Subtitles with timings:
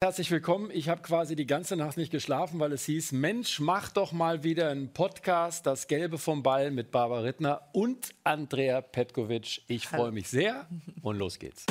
[0.00, 0.70] Herzlich willkommen.
[0.72, 4.44] Ich habe quasi die ganze Nacht nicht geschlafen, weil es hieß, Mensch, mach doch mal
[4.44, 9.62] wieder einen Podcast, das Gelbe vom Ball mit Barbara Rittner und Andrea Petkovic.
[9.66, 10.68] Ich freue mich sehr
[11.02, 11.66] und los geht's.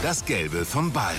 [0.00, 1.16] Das Gelbe vom Ball.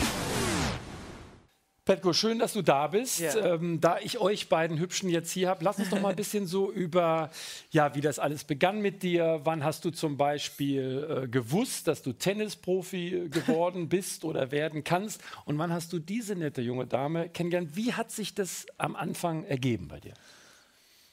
[1.86, 3.20] Petko, schön, dass du da bist.
[3.20, 3.56] Ja.
[3.56, 6.48] Ähm, da ich euch beiden Hübschen jetzt hier habe, lass uns doch mal ein bisschen
[6.48, 7.30] so über,
[7.72, 9.42] ja, wie das alles begann mit dir.
[9.44, 15.22] Wann hast du zum Beispiel äh, gewusst, dass du Tennisprofi geworden bist oder werden kannst?
[15.44, 17.76] Und wann hast du diese nette junge Dame kennengelernt?
[17.76, 20.14] Wie hat sich das am Anfang ergeben bei dir?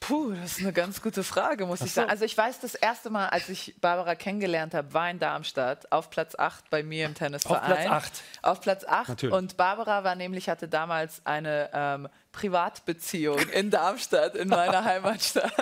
[0.01, 2.01] Puh, das ist eine ganz gute Frage, muss ich so.
[2.01, 2.09] sagen.
[2.09, 6.09] Also ich weiß, das erste Mal, als ich Barbara kennengelernt habe, war in Darmstadt auf
[6.09, 7.65] Platz 8 bei mir im Tennisverein.
[7.65, 8.11] Platz acht?
[8.41, 9.09] Auf Platz 8.
[9.09, 9.35] Natürlich.
[9.35, 15.53] Und Barbara war nämlich, hatte damals eine ähm, Privatbeziehung in Darmstadt, in meiner Heimatstadt.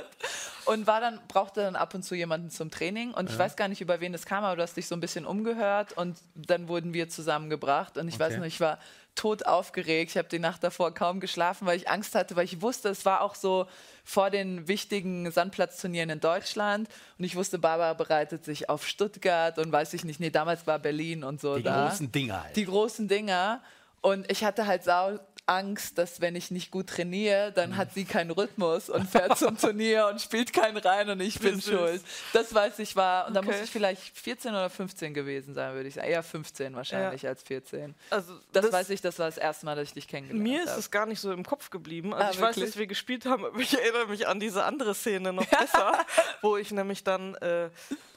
[0.70, 3.12] Und war dann, brauchte dann ab und zu jemanden zum Training.
[3.14, 5.00] Und ich weiß gar nicht, über wen das kam, aber du hast dich so ein
[5.00, 7.98] bisschen umgehört und dann wurden wir zusammengebracht.
[7.98, 8.40] Und ich weiß Okay.
[8.40, 8.78] noch, ich war
[9.16, 10.12] tot aufgeregt.
[10.12, 13.04] Ich habe die Nacht davor kaum geschlafen, weil ich Angst hatte, weil ich wusste, es
[13.04, 13.66] war auch so
[14.06, 16.88] vor den wichtigen Sandplatzturnieren in Deutschland.
[17.18, 20.78] Und ich wusste, Barbara bereitet sich auf Stuttgart und weiß ich nicht, nee, damals war
[20.80, 21.88] Berlin und so Die da.
[21.88, 22.56] großen Dinger halt.
[22.56, 23.62] Die großen Dinger.
[24.02, 25.20] Und ich hatte halt sau
[25.50, 29.58] Angst, dass wenn ich nicht gut trainiere, dann hat sie keinen Rhythmus und fährt zum
[29.58, 31.66] Turnier und spielt keinen rein und ich bin süß.
[31.74, 32.02] schuld.
[32.34, 33.28] Das weiß ich war.
[33.28, 33.64] Und da muss Okay.
[33.64, 36.08] ich vielleicht 14 oder 15 gewesen sein, würde ich sagen.
[36.08, 37.96] Eher 15 wahrscheinlich als 14.
[38.12, 40.70] Also Das, weiß ich, das war das erste Mal, dass ich dich kennengelernt Mir ist
[40.70, 40.80] habe.
[40.80, 42.14] es gar nicht so im Kopf geblieben.
[42.14, 42.66] Also Ah, ich weiß, wirklich?
[42.74, 46.06] dass wir gespielt haben, aber ich erinnere mich an diese andere Szene noch besser,
[46.42, 47.70] wo ich nämlich dann äh,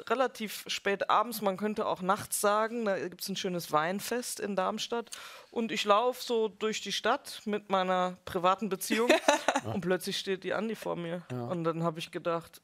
[0.09, 4.57] relativ spät abends, man könnte auch nachts sagen, da gibt es ein schönes Weinfest in
[4.57, 5.11] Darmstadt
[5.51, 9.11] und ich laufe so durch die Stadt mit meiner privaten Beziehung
[9.65, 11.23] und plötzlich steht die Andi vor mir.
[11.31, 12.61] Und dann habe ich gedacht,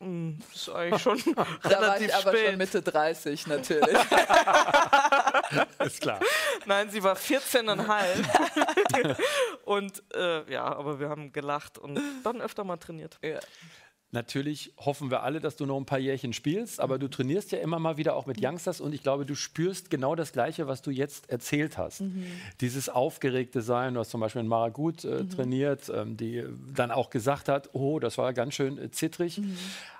[0.00, 2.46] hm, das ist eigentlich schon Da war relativ ich aber spät.
[2.48, 3.96] schon Mitte 30 natürlich.
[5.84, 6.20] Ist klar.
[6.66, 9.16] Nein, sie war 14,5.
[9.64, 13.18] und äh, ja, aber wir haben gelacht und dann öfter mal trainiert.
[13.22, 13.38] ja.
[14.14, 17.58] Natürlich hoffen wir alle, dass du noch ein paar Jährchen spielst, aber du trainierst ja
[17.60, 20.82] immer mal wieder auch mit Youngsters und ich glaube, du spürst genau das Gleiche, was
[20.82, 22.02] du jetzt erzählt hast.
[22.60, 27.08] Dieses aufgeregte Sein, du hast zum Beispiel in Maragut äh, trainiert, ähm, die dann auch
[27.08, 29.40] gesagt hat, oh, das war ganz schön äh, zittrig.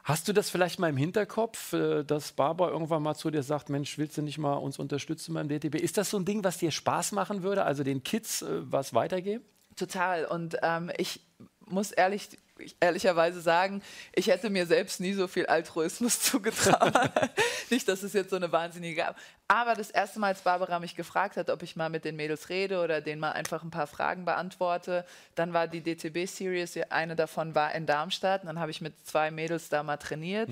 [0.04, 3.70] Hast du das vielleicht mal im Hinterkopf, äh, dass Barbara irgendwann mal zu dir sagt,
[3.70, 5.76] Mensch, willst du nicht mal uns unterstützen beim DTB?
[5.76, 8.92] Ist das so ein Ding, was dir Spaß machen würde, also den Kids äh, was
[8.92, 9.42] weitergeben?
[9.76, 10.26] Total.
[10.26, 11.20] Und ähm, ich
[11.66, 12.28] muss ehrlich,
[12.80, 13.82] ehrlicherweise sagen,
[14.14, 16.92] ich hätte mir selbst nie so viel Altruismus zugetraut.
[17.70, 19.16] nicht, dass es jetzt so eine wahnsinnige gab.
[19.48, 22.48] Aber das erste Mal, als Barbara mich gefragt hat, ob ich mal mit den Mädels
[22.48, 25.04] rede oder denen mal einfach ein paar Fragen beantworte,
[25.34, 28.42] dann war die DTB-Series, eine davon war in Darmstadt.
[28.42, 30.48] Und dann habe ich mit zwei Mädels da mal trainiert.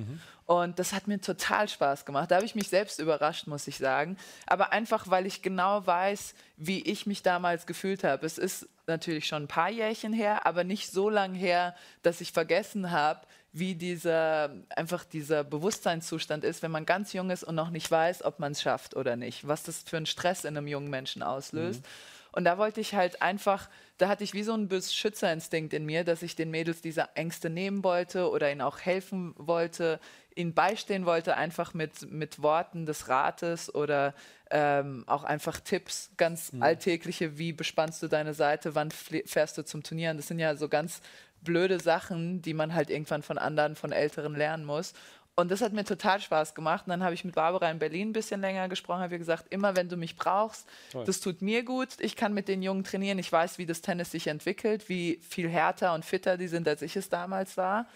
[0.47, 2.31] Und das hat mir total Spaß gemacht.
[2.31, 4.17] Da habe ich mich selbst überrascht, muss ich sagen.
[4.47, 8.27] Aber einfach, weil ich genau weiß, wie ich mich damals gefühlt habe.
[8.27, 12.32] Es ist natürlich schon ein paar Jährchen her, aber nicht so lang her, dass ich
[12.32, 17.70] vergessen habe, wie dieser einfach dieser Bewusstseinszustand ist, wenn man ganz jung ist und noch
[17.70, 19.48] nicht weiß, ob man es schafft oder nicht.
[19.48, 21.84] Was das für einen Stress in einem jungen Menschen auslöst.
[22.32, 23.68] Und da wollte ich halt einfach,
[23.98, 27.50] da hatte ich wie so einen Beschützerinstinkt in mir, dass ich den Mädels diese Ängste
[27.50, 30.00] nehmen wollte oder ihnen auch helfen wollte,
[30.34, 34.14] ihnen beistehen wollte, einfach mit, mit Worten des Rates oder
[34.50, 39.82] ähm, auch einfach Tipps, ganz alltägliche, wie bespannst du deine Seite, wann fährst du zum
[39.82, 40.16] Turnieren.
[40.16, 41.00] Das sind ja so ganz
[41.42, 44.92] blöde Sachen, die man halt irgendwann von anderen, von Älteren lernen muss.
[45.36, 46.86] Und das hat mir total Spaß gemacht.
[46.86, 49.46] Und dann habe ich mit Barbara in Berlin ein bisschen länger gesprochen, habe ihr gesagt,
[49.50, 50.68] immer wenn du mich brauchst,
[51.06, 51.88] das tut mir gut.
[51.98, 53.18] Ich kann mit den Jungen trainieren.
[53.18, 56.82] Ich weiß, wie das Tennis sich entwickelt, wie viel härter und fitter die sind, als
[56.82, 57.86] ich es damals war.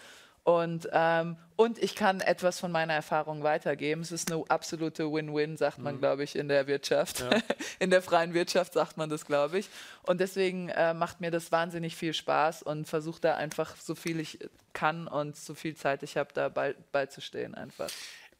[0.45, 4.01] Und, ähm, und ich kann etwas von meiner Erfahrung weitergeben.
[4.01, 7.25] Es ist eine absolute Win-Win, sagt man, glaube ich, in der Wirtschaft.
[7.79, 9.69] in der freien Wirtschaft sagt man das, glaube ich.
[10.03, 14.19] Und deswegen äh, macht mir das wahnsinnig viel Spaß und versuche da einfach so viel
[14.19, 14.37] ich
[14.73, 17.89] kann und so viel Zeit ich habe, da bei, beizustehen einfach.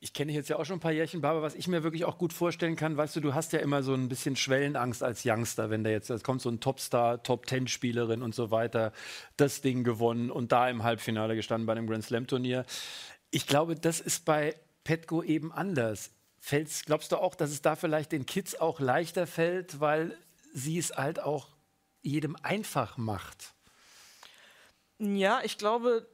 [0.06, 1.42] Ich kenne jetzt ja auch schon ein paar Jährchen, Barbara.
[1.42, 3.96] Was ich mir wirklich auch gut vorstellen kann, weißt du, du hast ja immer so
[3.96, 8.36] ein bisschen Schwellenangst als Youngster, wenn da jetzt da kommt so ein Topstar, Top-Ten-Spielerin und
[8.36, 8.94] so weiter,
[9.36, 12.66] das Ding gewonnen und da im Halbfinale gestanden bei einem Grand Slam-Turnier.
[13.32, 14.54] Ich glaube, das ist bei
[14.84, 16.12] Petko eben anders.
[16.40, 20.16] Fällt's, glaubst du auch, dass es da vielleicht den Kids auch leichter fällt, weil
[20.54, 21.48] sie es halt auch
[22.04, 23.55] jedem einfach macht?
[24.98, 26.08] Ja, ich glaube,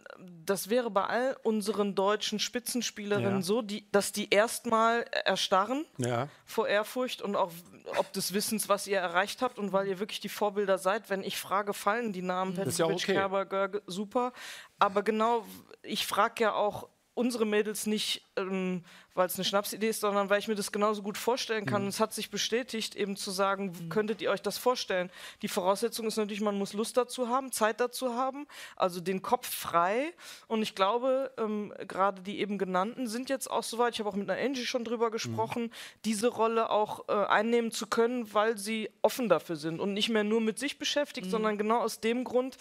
[0.43, 3.41] das wäre bei all unseren deutschen Spitzenspielerinnen Ja.
[3.41, 6.29] so, die, dass die erstmal erstarren Ja.
[6.45, 7.51] vor Ehrfurcht und auch
[7.97, 11.09] ob des Wissens, was ihr erreicht habt und weil ihr wirklich die Vorbilder seid.
[11.09, 13.13] Wenn ich frage, fallen die Namen ist ja okay.
[13.13, 14.33] Kerber, Görge, super.
[14.79, 15.45] Aber genau,
[15.83, 20.39] ich frage ja auch unsere Mädels nicht, ähm, weil es eine Schnapsidee ist, sondern weil
[20.39, 21.81] ich mir das genauso gut vorstellen kann.
[21.81, 21.87] Mhm.
[21.87, 23.89] Und es hat sich bestätigt, eben zu sagen, mhm.
[23.89, 25.11] könntet ihr euch das vorstellen?
[25.41, 28.47] Die Voraussetzung ist natürlich, man muss Lust dazu haben, Zeit dazu haben,
[28.77, 30.13] also den Kopf frei.
[30.47, 34.15] Und ich glaube, ähm, gerade die eben genannten sind jetzt auch soweit, ich habe auch
[34.15, 35.11] mit einer Angie schon drüber mhm.
[35.11, 35.71] gesprochen, mhm.
[36.05, 40.23] diese Rolle auch äh, einnehmen zu können, weil sie offen dafür sind und nicht mehr
[40.23, 41.31] nur mit sich beschäftigt, mhm.
[41.31, 42.57] sondern genau aus dem Grund,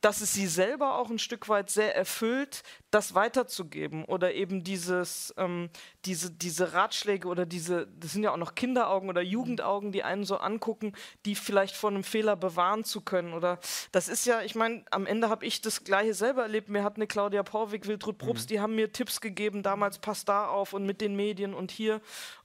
[0.00, 5.34] dass es sie selber auch ein Stück weit sehr erfüllt, das weiterzugeben oder eben dieses,
[5.36, 5.70] ähm,
[6.04, 10.24] diese, diese Ratschläge oder diese, das sind ja auch noch Kinderaugen oder Jugendaugen, die einen
[10.24, 10.92] so angucken,
[11.26, 13.32] die vielleicht vor einem Fehler bewahren zu können.
[13.32, 13.58] Oder
[13.92, 16.68] das ist ja, ich meine, am Ende habe ich das Gleiche selber erlebt.
[16.68, 18.48] Mir hat eine Claudia Porwig, Wiltrud Probst, mhm.
[18.48, 22.00] die haben mir Tipps gegeben, damals pass da auf und mit den Medien und hier.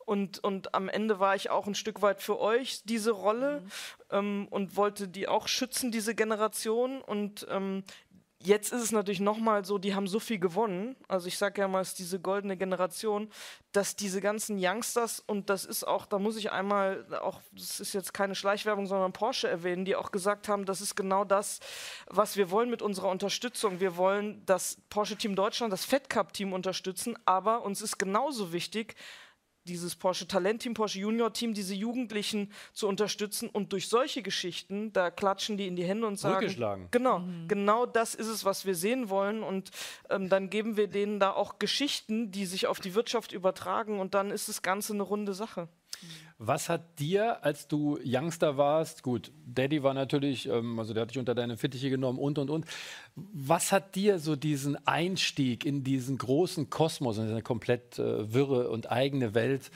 [0.06, 3.70] Und, und am Ende war ich auch ein Stück weit für euch diese Rolle mhm.
[4.12, 7.02] ähm, und wollte die auch schützen, diese Generation.
[7.02, 7.84] Und ähm,
[8.46, 10.96] jetzt ist es natürlich nochmal so, die haben so viel gewonnen.
[11.08, 13.30] Also ich sage ja mal, es ist diese goldene Generation,
[13.72, 17.94] dass diese ganzen Youngsters, und das ist auch, da muss ich einmal auch, das ist
[17.94, 21.60] jetzt keine Schleichwerbung, sondern Porsche erwähnen, die auch gesagt haben, das ist genau das,
[22.08, 23.80] was wir wollen mit unserer Unterstützung.
[23.80, 28.52] Wir wollen das Porsche Team Deutschland, das Fed Cup Team unterstützen, aber uns ist genauso
[28.52, 28.96] wichtig,
[29.66, 35.12] dieses Porsche Talentteam, Porsche Junior Team, diese Jugendlichen zu unterstützen und durch solche Geschichten, da
[35.12, 36.40] klatschen die in die Hände und sagen,
[36.92, 37.48] genau, mhm.
[37.48, 39.72] genau das ist es, was wir sehen wollen und
[40.10, 44.14] ähm, dann geben wir denen da auch Geschichten, die sich auf die Wirtschaft übertragen und
[44.14, 45.68] dann ist das Ganze eine runde Sache.
[46.46, 51.12] Was hat dir, als du Youngster warst, gut, Daddy war natürlich, ähm, also der hat
[51.12, 52.66] dich unter deine Fittiche genommen und und und.
[53.16, 58.70] Was hat dir so diesen Einstieg in diesen großen Kosmos, in eine komplett äh, wirre
[58.70, 59.72] und eigene Welt,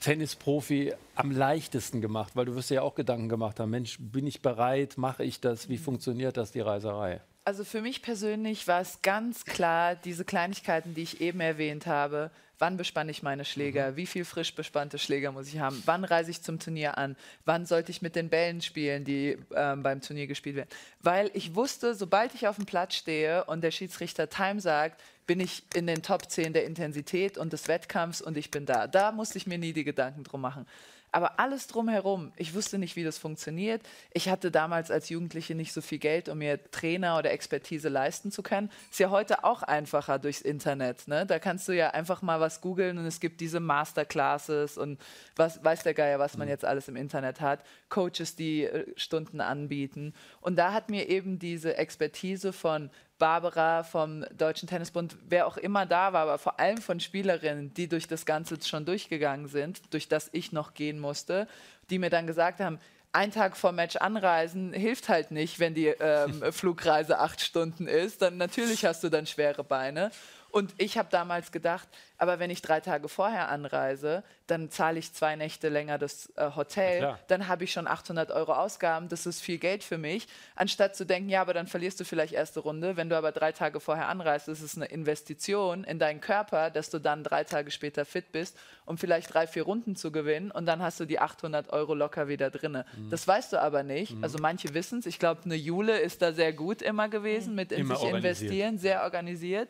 [0.00, 2.34] Tennisprofi, am leichtesten gemacht?
[2.34, 5.40] Weil du wirst dir ja auch Gedanken gemacht haben, Mensch, bin ich bereit, mache ich
[5.40, 7.20] das, wie funktioniert das, die Reiserei?
[7.48, 12.30] Also für mich persönlich war es ganz klar, diese Kleinigkeiten, die ich eben erwähnt habe,
[12.58, 13.92] Wann bespanne ich meine Schläger?
[13.92, 13.96] Mhm.
[13.96, 15.80] Wie viel frisch bespannte Schläger muss ich haben?
[15.86, 17.16] Wann reise ich zum Turnier an?
[17.44, 20.68] Wann sollte ich mit den Bällen spielen, die ähm, beim Turnier gespielt werden?
[21.00, 25.38] Weil ich wusste, sobald ich auf dem Platz stehe und der Schiedsrichter Time sagt, bin
[25.38, 28.88] ich in den Top 10 der Intensität und des Wettkampfs und ich bin da.
[28.88, 30.66] Da musste ich mir nie die Gedanken drum machen.
[31.10, 33.80] Aber alles drumherum, ich wusste nicht, wie das funktioniert.
[34.12, 38.30] Ich hatte damals als Jugendliche nicht so viel Geld, um mir Trainer oder Expertise leisten
[38.30, 38.70] zu können.
[38.90, 41.08] Ist ja heute auch einfacher durchs Internet.
[41.08, 41.24] Ne?
[41.24, 45.00] Da kannst du ja einfach mal was googeln und es gibt diese Masterclasses und
[45.36, 46.52] was weiß der Geier, was man mhm.
[46.52, 47.64] jetzt alles im Internet hat.
[47.88, 50.12] Coaches, die äh, Stunden anbieten.
[50.40, 55.86] Und da hat mir eben diese Expertise von Barbara vom Deutschen Tennisbund, wer auch immer
[55.86, 60.08] da war, aber vor allem von Spielerinnen, die durch das Ganze schon durchgegangen sind, durch
[60.08, 61.48] das ich noch gehen musste,
[61.90, 62.78] die mir dann gesagt haben,
[63.12, 68.22] ein Tag vor Match anreisen hilft halt nicht, wenn die ähm, Flugreise acht Stunden ist.
[68.22, 70.10] Dann natürlich hast du dann schwere Beine.
[70.50, 75.12] Und ich habe damals gedacht, aber wenn ich drei Tage vorher anreise, dann zahle ich
[75.12, 79.40] zwei Nächte länger das äh, Hotel, dann habe ich schon 800 Euro Ausgaben, das ist
[79.40, 80.26] viel Geld für mich.
[80.56, 83.52] Anstatt zu denken, ja, aber dann verlierst du vielleicht erste Runde, wenn du aber drei
[83.52, 88.04] Tage vorher anreist, ist eine Investition in deinen Körper, dass du dann drei Tage später
[88.06, 91.70] fit bist, um vielleicht drei, vier Runden zu gewinnen und dann hast du die 800
[91.72, 92.84] Euro locker wieder drin.
[92.96, 93.10] Mhm.
[93.10, 94.14] Das weißt du aber nicht.
[94.14, 94.24] Mhm.
[94.24, 95.06] Also manche wissen es.
[95.06, 98.78] Ich glaube, eine Jule ist da sehr gut immer gewesen mit in immer sich investieren,
[98.78, 99.68] sehr organisiert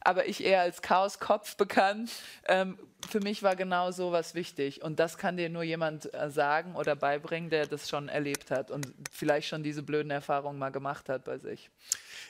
[0.00, 2.10] aber ich eher als Chaoskopf bekannt.
[2.48, 4.82] Ähm, für mich war genau so was wichtig.
[4.82, 8.70] Und das kann dir nur jemand äh, sagen oder beibringen, der das schon erlebt hat
[8.70, 11.70] und vielleicht schon diese blöden Erfahrungen mal gemacht hat bei sich.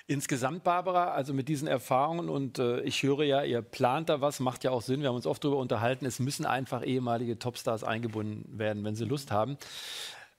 [0.06, 4.40] Insgesamt, Barbara, also mit diesen Erfahrungen und äh, ich höre ja, ihr plant da was,
[4.40, 5.00] macht ja auch Sinn.
[5.02, 9.04] Wir haben uns oft darüber unterhalten, es müssen einfach ehemalige Topstars eingebunden werden, wenn sie
[9.04, 9.56] Lust haben.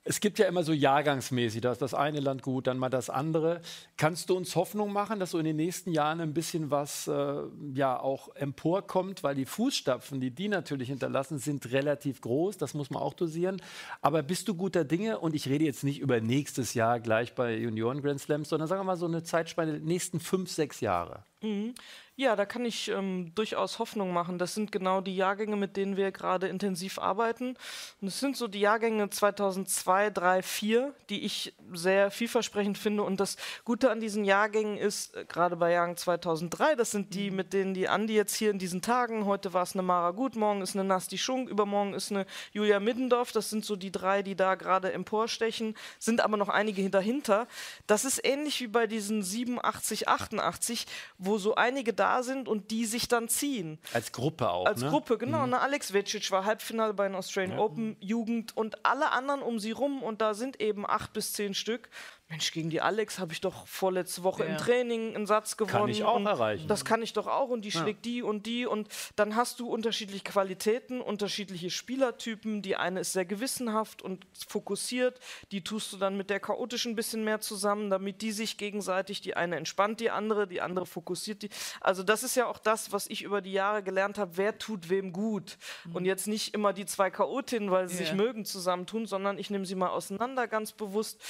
[0.04, 3.12] Es gibt ja immer so jahrgangsmäßig, da ist das eine Land gut, dann mal das
[3.12, 3.62] andere.
[3.98, 7.44] Kannst du uns Hoffnung machen, dass so in den nächsten Jahren ein bisschen was äh,
[7.76, 12.90] ja auch emporkommt, weil die Fußstapfen, die die natürlich hinterlassen, sind relativ groß, das muss
[12.90, 13.62] man auch dosieren.
[14.02, 15.20] Aber bist du guter Dinge?
[15.20, 18.82] Und ich rede jetzt nicht über nächstes Jahr gleich bei Junioren Grand Slams, sondern sagen
[18.82, 21.26] wir mal so eine Zeitspanne nächsten fünf, sechs Jahre.
[21.42, 21.74] Mhm.
[22.22, 24.38] Ja, da kann ich ähm, durchaus Hoffnung machen.
[24.38, 27.58] Das sind genau die Jahrgänge, mit denen wir gerade intensiv arbeiten.
[28.00, 33.02] Und es sind so die Jahrgänge 2002, 3, 4, die ich sehr vielversprechend finde.
[33.02, 37.32] Und das Gute an diesen Jahrgängen ist, äh, gerade bei Jahrgang 2003, das sind die,
[37.32, 37.38] mhm.
[37.38, 40.36] mit denen die Andi jetzt hier in diesen Tagen, heute war es eine Mara Gut,
[40.36, 43.32] morgen ist eine Nasti Schunk, übermorgen ist eine Julia Middendorf.
[43.32, 47.48] Das sind so die drei, die da gerade emporstechen, sind aber noch einige dahinter.
[47.88, 50.86] Das ist ähnlich wie bei diesen 87, 88,
[51.18, 53.80] wo so einige da sind und die sich dann ziehen.
[53.94, 54.66] Als Gruppe auch.
[54.66, 54.90] Als ne?
[54.90, 55.44] Gruppe, genau.
[55.46, 55.52] Mhm.
[55.52, 57.64] Ne, Alex Vecic war Halbfinale bei den Australian ja.
[57.64, 61.54] Open Jugend und alle anderen um sie rum und da sind eben acht bis zehn
[61.54, 61.90] Stück
[62.32, 64.52] Mensch, gegen die Alex habe ich doch vorletzte Woche Ja.
[64.52, 65.72] im Training einen Satz gewonnen.
[65.82, 66.66] Kann ich auch erreichen.
[66.70, 69.68] Das kann ich doch auch und die schlägt die und die und dann hast du
[69.68, 72.62] unterschiedliche Qualitäten, unterschiedliche Spielertypen.
[72.62, 75.20] Die eine ist sehr gewissenhaft und fokussiert,
[75.52, 79.20] die tust du dann mit der chaotischen ein bisschen mehr zusammen, damit die sich gegenseitig,
[79.20, 81.50] die eine entspannt die andere, die andere fokussiert die.
[81.82, 84.90] Also das ist ja auch das, was ich über die Jahre gelernt habe, wer tut
[84.90, 85.58] wem gut.
[85.94, 88.16] Und jetzt nicht immer die zwei Chaotinnen, weil sie sich Ja.
[88.16, 91.22] mögen, zusammentun, sondern ich nehme sie mal auseinander ganz bewusst.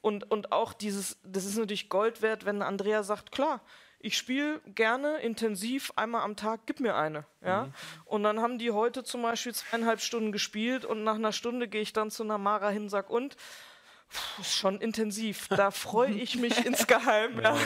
[0.00, 3.60] Und, und auch dieses, das ist natürlich Gold wert, wenn Andrea sagt, klar,
[4.02, 7.26] ich spiele gerne intensiv einmal am Tag, gib mir eine.
[7.44, 7.68] Ja?
[8.06, 11.82] Und dann haben die heute zum Beispiel zweieinhalb Stunden gespielt und nach einer Stunde gehe
[11.82, 13.36] ich dann zu einer Mara hin, sag und
[14.12, 15.46] Puh, ist schon intensiv.
[15.48, 17.40] Da freue ich mich insgeheim.
[17.40, 17.56] Ja.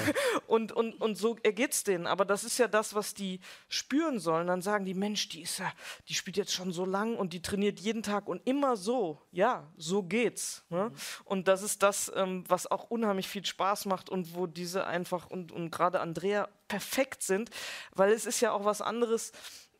[0.46, 2.06] Und, und, und so ergeht's denen.
[2.06, 4.46] Aber das ist ja das, was die spüren sollen.
[4.46, 5.72] Dann sagen die, Mensch, die ist ja,
[6.08, 9.22] die spielt jetzt schon so lang und die trainiert jeden Tag und immer so.
[9.32, 10.64] Ja, so geht's.
[10.68, 10.92] Ne?
[11.24, 15.30] Und das ist das, ähm, was auch unheimlich viel Spaß macht und wo diese einfach
[15.30, 17.50] und, und gerade Andrea perfekt sind,
[17.92, 19.32] weil es ist ja auch was anderes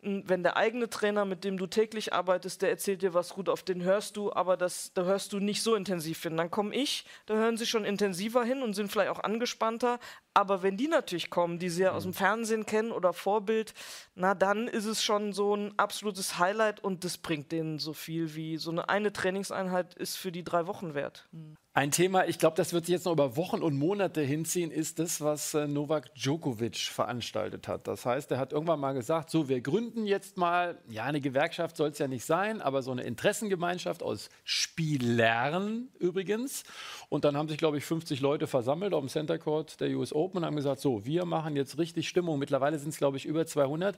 [0.05, 3.63] wenn der eigene Trainer, mit dem du täglich arbeitest, der erzählt dir was gut, auf
[3.63, 6.37] den hörst du, aber das, da hörst du nicht so intensiv hin.
[6.37, 9.99] Dann komme ich, da hören sie schon intensiver hin und sind vielleicht auch angespannter.
[10.35, 13.73] Aber wenn die natürlich kommen, die sie ja aus dem Fernsehen kennen oder Vorbild,
[14.17, 18.35] na dann ist es schon so ein absolutes Highlight und das bringt denen so viel
[18.35, 21.29] wie so eine eine Trainingseinheit ist für die drei Wochen wert.
[21.77, 25.01] Ein Thema, ich glaube, das wird sich jetzt noch über Wochen und Monate hinziehen, ist
[25.01, 27.89] das, was äh, Novak Djokovic veranstaltet hat.
[27.89, 31.77] Das heißt, er hat irgendwann mal gesagt, so, wir gründen jetzt mal, ja, eine Gewerkschaft
[31.77, 36.63] soll es ja nicht sein, aber so eine Interessengemeinschaft aus Spielern übrigens.
[37.09, 40.13] Und dann haben sich, glaube ich, 50 Leute versammelt auf dem Center Court der US
[40.13, 42.39] Open und haben gesagt, so, wir machen jetzt richtig Stimmung.
[42.39, 43.97] Mittlerweile sind es, glaube ich, über 200.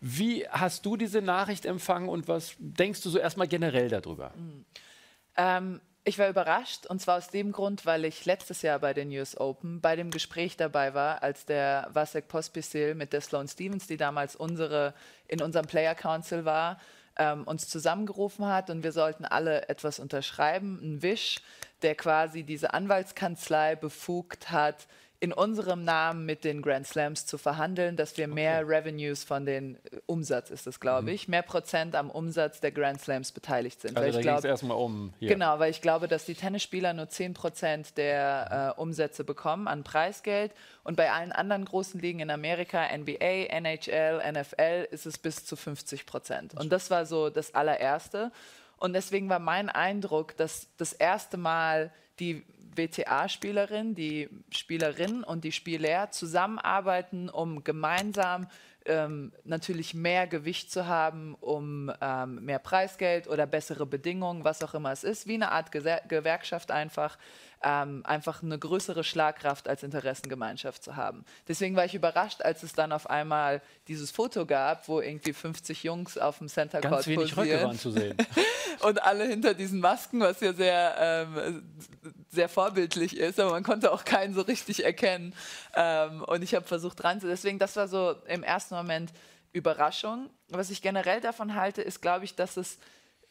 [0.00, 4.32] Wie hast du diese Nachricht empfangen und was denkst du so erstmal generell darüber?
[5.36, 9.10] Ähm, ich war überrascht und zwar aus dem Grund, weil ich letztes Jahr bei den
[9.10, 13.88] US Open bei dem Gespräch dabei war, als der Vasek Pospisil mit der Sloane Stevens,
[13.88, 14.94] die damals unsere,
[15.26, 16.78] in unserem Player Council war,
[17.18, 21.40] ähm, uns zusammengerufen hat und wir sollten alle etwas unterschreiben, ein Wisch,
[21.82, 24.86] der quasi diese Anwaltskanzlei befugt hat,
[25.18, 29.76] in unserem Namen mit den Grand Slams zu verhandeln, dass wir mehr Revenues von den
[29.76, 33.96] äh, Umsatz ist es, glaube ich, mehr Prozent am Umsatz der Grand Slams beteiligt sind.
[33.96, 35.28] Weil Also ich da ging es erstmal um hier.
[35.30, 40.52] Genau, weil ich glaube, dass die Tennisspieler nur 10% der äh, Umsätze bekommen an Preisgeld.
[40.84, 45.56] Und bei allen anderen großen Ligen in Amerika, NBA, NHL, NFL, ist es bis zu
[45.56, 46.58] 50%.
[46.58, 48.30] Und das war so das allererste.
[48.78, 52.44] Und deswegen war mein Eindruck, dass das erste Mal die
[52.76, 58.48] WTA-Spielerin, die Spielerin und die Spieler zusammenarbeiten, um gemeinsam
[58.86, 64.74] ähm, natürlich mehr Gewicht zu haben, um ähm, mehr Preisgeld oder bessere Bedingungen, was auch
[64.74, 67.18] immer es ist, wie eine Art Gewerkschaft einfach,
[67.62, 71.24] ähm, einfach eine größere Schlagkraft als Interessengemeinschaft zu haben.
[71.48, 75.82] Deswegen war ich überrascht, als es dann auf einmal dieses Foto gab, wo irgendwie 50
[75.82, 78.16] Jungs auf dem Center Court Ganz wenig Röcke posieren waren zu sehen.
[78.82, 81.62] und alle hinter diesen Masken, was ja sehr, ähm,
[82.30, 85.34] sehr vorbildlich ist, aber man konnte auch keinen so richtig erkennen.
[85.74, 87.26] Ähm, und ich habe versucht dran zu.
[87.26, 89.12] Deswegen, das war so im ersten Moment
[89.52, 90.28] Überraschung.
[90.48, 92.78] Was ich generell davon halte, ist, glaube ich, dass es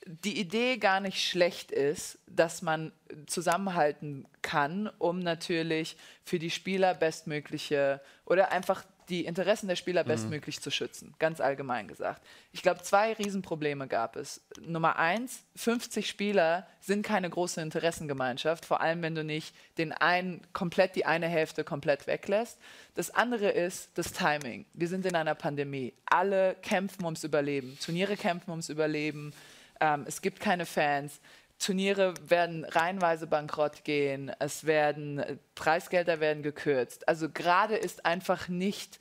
[0.05, 2.91] die Idee gar nicht schlecht ist, dass man
[3.25, 10.61] zusammenhalten kann, um natürlich für die Spieler bestmögliche oder einfach die Interessen der Spieler bestmöglich
[10.61, 12.25] zu schützen, ganz allgemein gesagt.
[12.51, 14.41] Ich glaube, zwei Riesenprobleme gab es.
[14.59, 20.41] Nummer eins, 50 Spieler sind keine große Interessengemeinschaft, vor allem wenn du nicht den einen
[20.53, 22.57] komplett die eine Hälfte komplett weglässt.
[22.95, 24.65] Das andere ist das Timing.
[24.73, 25.93] Wir sind in einer Pandemie.
[26.05, 27.77] Alle kämpfen ums Überleben.
[27.79, 29.33] Turniere kämpfen ums Überleben.
[29.79, 31.19] Ähm, es gibt keine Fans.
[31.57, 37.07] Turniere werden reihenweise bankrott gehen, es werden äh, Preisgelder werden gekürzt.
[37.07, 38.99] Also gerade ist einfach nicht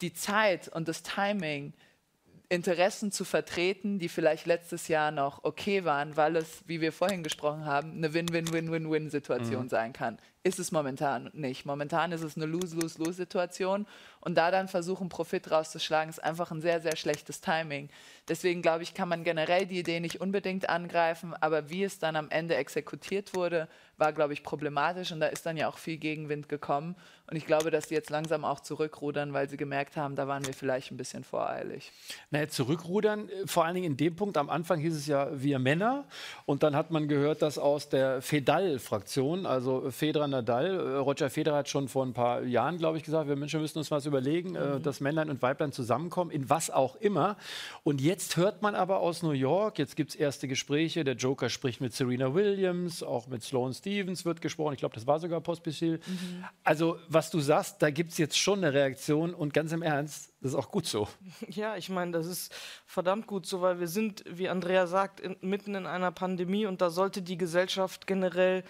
[0.00, 1.74] die Zeit und das Timing,
[2.50, 7.22] Interessen zu vertreten, die vielleicht letztes Jahr noch okay waren, weil es, wie wir vorhin
[7.22, 10.18] gesprochen haben, eine Win-Win-Win-Win-Win-Situation sein kann.
[10.42, 11.64] Ist es momentan nicht.
[11.64, 13.86] Momentan ist es eine Lose-Lose-Lose-Situation
[14.20, 17.88] und da dann versuchen, Profit rauszuschlagen, ist einfach ein sehr, sehr schlechtes Timing.
[18.28, 22.16] Deswegen glaube ich, kann man generell die Idee nicht unbedingt angreifen, aber wie es dann
[22.16, 23.68] am Ende exekutiert wurde,
[24.00, 26.96] war, glaube ich, problematisch und da ist dann ja auch viel Gegenwind gekommen.
[27.30, 30.44] Und ich glaube, dass sie jetzt langsam auch zurückrudern, weil sie gemerkt haben, da waren
[30.44, 31.92] wir vielleicht ein bisschen voreilig.
[32.32, 35.60] Naja, zurückrudern, äh, vor allen Dingen in dem Punkt, am Anfang hieß es ja wir
[35.60, 36.04] Männer
[36.46, 41.58] und dann hat man gehört, dass aus der Fedal-Fraktion, also Federer Nadal, äh, Roger Federer
[41.58, 44.56] hat schon vor ein paar Jahren, glaube ich, gesagt, wir Menschen müssen uns was überlegen,
[44.56, 44.82] äh, mhm.
[44.82, 47.36] dass Männlein und Weiblein zusammenkommen, in was auch immer.
[47.84, 51.48] Und jetzt hört man aber aus New York, jetzt gibt es erste Gespräche, der Joker
[51.48, 55.40] spricht mit Serena Williams, auch mit Sloane Stevens wird gesprochen, ich glaube, das war sogar
[55.40, 56.00] Pospisil.
[56.06, 56.44] Mhm.
[56.64, 60.32] Also was du sagst, da gibt es jetzt schon eine Reaktion und ganz im Ernst,
[60.40, 61.08] das ist auch gut so.
[61.48, 62.54] Ja, ich meine, das ist
[62.86, 66.80] verdammt gut so, weil wir sind, wie Andrea sagt, in, mitten in einer Pandemie und
[66.80, 68.64] da sollte die Gesellschaft generell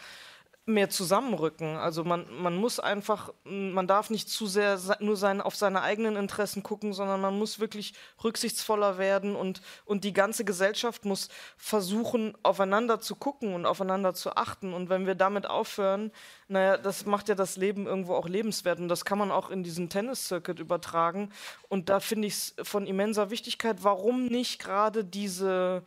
[0.67, 1.77] mehr zusammenrücken.
[1.77, 6.17] Also man, man muss einfach, man darf nicht zu sehr nur sein, auf seine eigenen
[6.17, 12.37] Interessen gucken, sondern man muss wirklich rücksichtsvoller werden und, und die ganze Gesellschaft muss versuchen,
[12.43, 14.73] aufeinander zu gucken und aufeinander zu achten.
[14.73, 16.13] Und wenn wir damit aufhören,
[16.49, 19.63] naja, das macht ja das Leben irgendwo auch lebenswert und das kann man auch in
[19.63, 21.31] diesen Tennis-Circuit übertragen.
[21.69, 25.83] Und da finde ich es von immenser Wichtigkeit, warum nicht gerade diese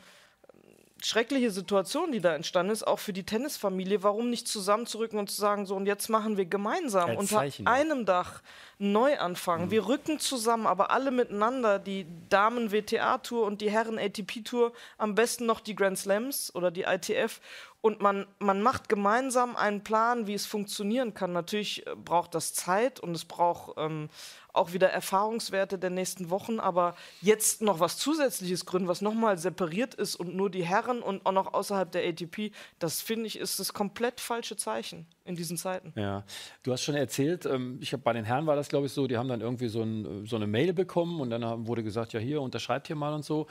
[1.05, 5.39] schreckliche Situation, die da entstanden ist, auch für die Tennisfamilie, warum nicht zusammenzurücken und zu
[5.39, 8.41] sagen, so und jetzt machen wir gemeinsam Als unter Zeichen, einem Dach
[8.79, 9.65] neu anfangen.
[9.65, 9.71] Mhm.
[9.71, 15.75] Wir rücken zusammen, aber alle miteinander, die Damen-WTA-Tour und die Herren-ATP-Tour, am besten noch die
[15.75, 17.41] Grand Slams oder die ITF
[17.83, 21.33] und man, man macht gemeinsam einen Plan, wie es funktionieren kann.
[21.33, 24.07] Natürlich äh, braucht das Zeit und es braucht ähm,
[24.53, 29.95] auch wieder Erfahrungswerte der nächsten Wochen, aber jetzt noch was Zusätzliches gründen, was nochmal separiert
[29.95, 33.59] ist und nur die Herren und auch noch außerhalb der ATP, das finde ich ist
[33.59, 35.91] das komplett falsche Zeichen in diesen Zeiten.
[35.99, 36.23] Ja,
[36.61, 39.07] du hast schon erzählt, ähm, ich habe bei den Herren war das glaube ich so,
[39.07, 42.21] die haben dann irgendwie so, ein, so eine Mail bekommen und dann wurde gesagt, ja
[42.21, 43.47] hier unterschreibt hier mal und so.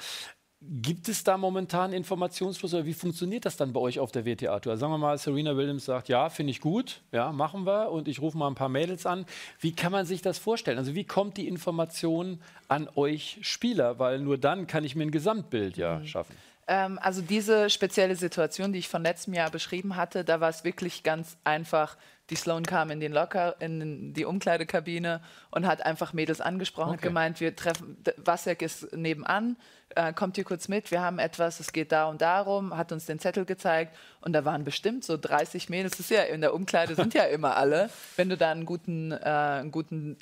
[0.65, 4.77] Gibt es da momentan Informationsfluss oder wie funktioniert das dann bei euch auf der WTA-Tour?
[4.77, 8.23] Sagen wir mal, Serena Williams sagt, ja, finde ich gut, ja, machen wir und ich
[8.23, 9.27] rufe mal ein paar Mädels an.
[9.59, 10.79] Wie kann man sich das vorstellen?
[10.79, 12.39] Also wie kommt die Information
[12.69, 13.99] an euch Spieler?
[13.99, 16.07] Weil nur dann kann ich mir ein Gesamtbild ja mhm.
[16.07, 16.37] schaffen.
[16.69, 20.65] Ähm, also diese spezielle Situation, die ich von letztem Jahr beschrieben hatte, da war es
[20.65, 21.97] wirklich ganz einfach.
[22.31, 26.99] Die Sloan kam in den Locker, in die Umkleidekabine und hat einfach Mädels angesprochen, okay.
[26.99, 29.57] hat gemeint, wir treffen, Wasek ist nebenan,
[29.97, 33.07] äh, kommt hier kurz mit, wir haben etwas, es geht da und darum, hat uns
[33.07, 36.55] den Zettel gezeigt und da waren bestimmt so 30 Mädels, das ist ja in der
[36.55, 40.17] Umkleide sind ja immer alle, wenn du da einen guten, äh, einen guten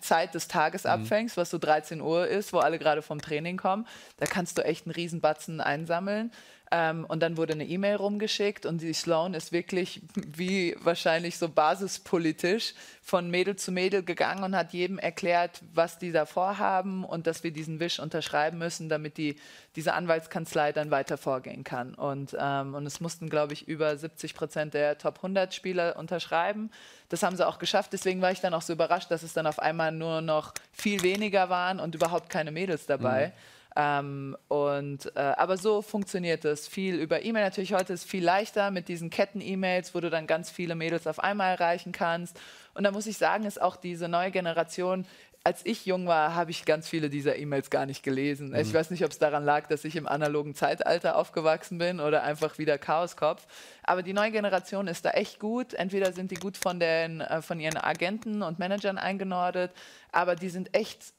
[0.00, 0.90] Zeit des Tages mhm.
[0.90, 3.86] abfängst, was so 13 Uhr ist, wo alle gerade vom Training kommen,
[4.18, 6.32] da kannst du echt einen Riesenbatzen einsammeln.
[6.72, 11.48] Ähm, und dann wurde eine E-Mail rumgeschickt und die Sloan ist wirklich wie wahrscheinlich so
[11.48, 17.26] basispolitisch von Mädel zu Mädel gegangen und hat jedem erklärt, was die da vorhaben und
[17.26, 19.34] dass wir diesen Wisch unterschreiben müssen, damit die,
[19.74, 21.94] diese Anwaltskanzlei dann weiter vorgehen kann.
[21.94, 26.70] Und, ähm, und es mussten, glaube ich, über 70 Prozent der Top 100 Spieler unterschreiben.
[27.08, 27.92] Das haben sie auch geschafft.
[27.92, 31.02] Deswegen war ich dann auch so überrascht, dass es dann auf einmal nur noch viel
[31.02, 33.28] weniger waren und überhaupt keine Mädels dabei.
[33.28, 33.59] Mhm.
[33.76, 36.66] Ähm, und, äh, aber so funktioniert es.
[36.66, 40.50] Viel über E-Mail natürlich heute ist viel leichter mit diesen Ketten-E-Mails, wo du dann ganz
[40.50, 42.38] viele Mädels auf einmal erreichen kannst.
[42.74, 45.06] Und da muss ich sagen, ist auch diese neue Generation
[45.42, 48.50] als ich jung war, habe ich ganz viele dieser E-Mails gar nicht gelesen.
[48.50, 48.56] Mhm.
[48.56, 52.22] Ich weiß nicht, ob es daran lag, dass ich im analogen Zeitalter aufgewachsen bin oder
[52.22, 53.46] einfach wieder Chaoskopf.
[53.82, 55.72] Aber die neue Generation ist da echt gut.
[55.72, 59.72] Entweder sind die gut von, den, äh, von ihren Agenten und Managern eingenordet,
[60.12, 61.14] aber die sind echt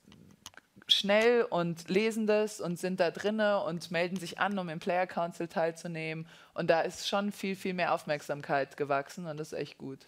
[0.92, 5.08] schnell und lesen das und sind da drinne und melden sich an, um im Player
[5.08, 6.28] Council teilzunehmen.
[6.54, 10.00] Und da ist schon viel, viel mehr Aufmerksamkeit gewachsen und das ist echt gut.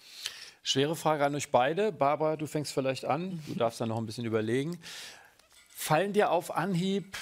[0.62, 1.92] Schwere Frage an euch beide.
[1.92, 3.42] Barbara, du fängst vielleicht an.
[3.48, 4.80] Du darfst dann noch ein bisschen überlegen.
[5.70, 7.18] Fallen dir auf Anhieb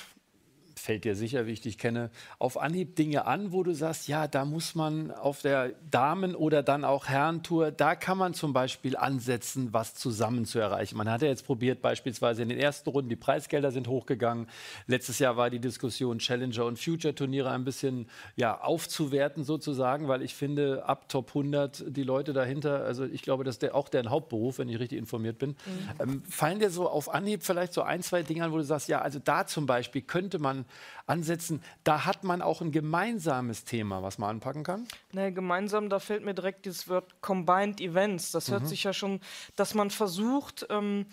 [0.81, 4.27] fällt dir sicher, wie ich dich kenne, auf Anhieb Dinge an, wo du sagst, ja,
[4.27, 8.97] da muss man auf der Damen- oder dann auch Herrentour, da kann man zum Beispiel
[8.97, 10.97] ansetzen, was zusammen zu erreichen.
[10.97, 14.47] Man hat ja jetzt probiert, beispielsweise in den ersten Runden, die Preisgelder sind hochgegangen.
[14.87, 20.33] Letztes Jahr war die Diskussion Challenger und Future-Turniere ein bisschen ja, aufzuwerten sozusagen, weil ich
[20.33, 24.09] finde, ab Top 100 die Leute dahinter, also ich glaube, das ist der, auch deren
[24.09, 25.51] Hauptberuf, wenn ich richtig informiert bin.
[25.51, 25.55] Mhm.
[25.99, 28.87] Ähm, fallen dir so auf Anhieb vielleicht so ein, zwei Dinge an, wo du sagst,
[28.87, 30.65] ja, also da zum Beispiel könnte man
[31.05, 31.61] ansetzen.
[31.83, 34.87] Da hat man auch ein gemeinsames Thema, was man anpacken kann.
[35.11, 38.31] Nee, gemeinsam, da fällt mir direkt das Wort Combined Events.
[38.31, 38.67] Das hört mhm.
[38.67, 39.19] sich ja schon,
[39.55, 41.05] dass man versucht, ähm,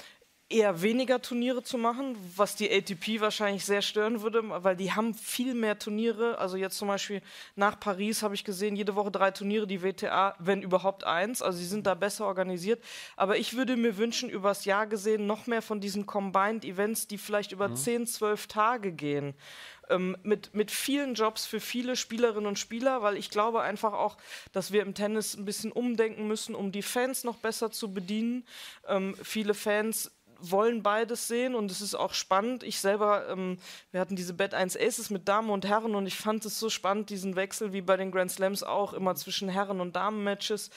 [0.50, 5.12] eher weniger Turniere zu machen, was die ATP wahrscheinlich sehr stören würde, weil die haben
[5.12, 6.38] viel mehr Turniere.
[6.38, 7.20] Also jetzt zum Beispiel
[7.54, 11.42] nach Paris habe ich gesehen, jede Woche drei Turniere, die WTA, wenn überhaupt eins.
[11.42, 12.82] Also sie sind da besser organisiert.
[13.16, 17.18] Aber ich würde mir wünschen, übers Jahr gesehen, noch mehr von diesen Combined Events, die
[17.18, 17.76] vielleicht über mhm.
[17.76, 19.34] 10, 12 Tage gehen.
[19.90, 24.16] Ähm, mit, mit vielen Jobs für viele Spielerinnen und Spieler, weil ich glaube einfach auch,
[24.52, 28.44] dass wir im Tennis ein bisschen umdenken müssen, um die Fans noch besser zu bedienen.
[28.86, 32.62] Ähm, viele Fans wollen beides sehen und es ist auch spannend.
[32.62, 33.58] Ich selber, ähm,
[33.90, 36.70] wir hatten diese Bett 1 Aces mit Damen und Herren und ich fand es so
[36.70, 40.70] spannend, diesen Wechsel wie bei den Grand Slams auch, immer zwischen Herren- und Damen-Matches.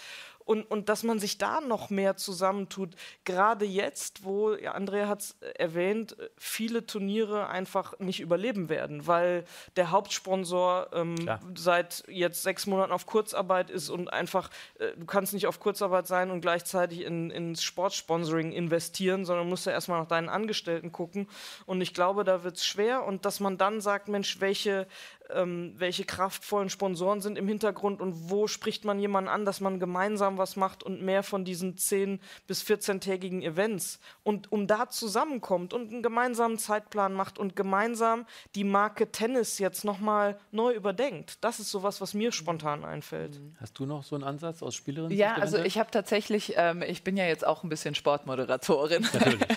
[0.45, 2.95] Und, und dass man sich da noch mehr zusammentut.
[3.25, 9.45] Gerade jetzt, wo, ja, Andrea hat es erwähnt, viele Turniere einfach nicht überleben werden, weil
[9.75, 11.15] der Hauptsponsor ähm,
[11.56, 14.49] seit jetzt sechs Monaten auf Kurzarbeit ist und einfach,
[14.80, 19.65] äh, du kannst nicht auf Kurzarbeit sein und gleichzeitig in, ins Sportsponsoring investieren, sondern musst
[19.65, 21.27] ja erstmal nach deinen Angestellten gucken.
[21.65, 24.88] Und ich glaube, da wird es schwer und dass man dann sagt, Mensch, welche
[25.36, 29.80] ähm, welche kraftvollen Sponsoren sind im Hintergrund und wo spricht man jemanden an, dass man
[29.80, 35.74] gemeinsam was macht und mehr von diesen 10- bis 14-tägigen Events und um da zusammenkommt
[35.74, 41.38] und einen gemeinsamen Zeitplan macht und gemeinsam die Marke Tennis jetzt nochmal neu überdenkt.
[41.41, 43.39] Das ist sowas, was mir spontan einfällt.
[43.39, 43.56] Mhm.
[43.60, 45.12] Hast du noch so einen Ansatz aus Spielerin?
[45.12, 49.08] Ja, also ich habe tatsächlich, ähm, ich bin ja jetzt auch ein bisschen Sportmoderatorin.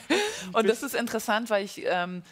[0.52, 2.22] und das ist interessant, weil ich ähm,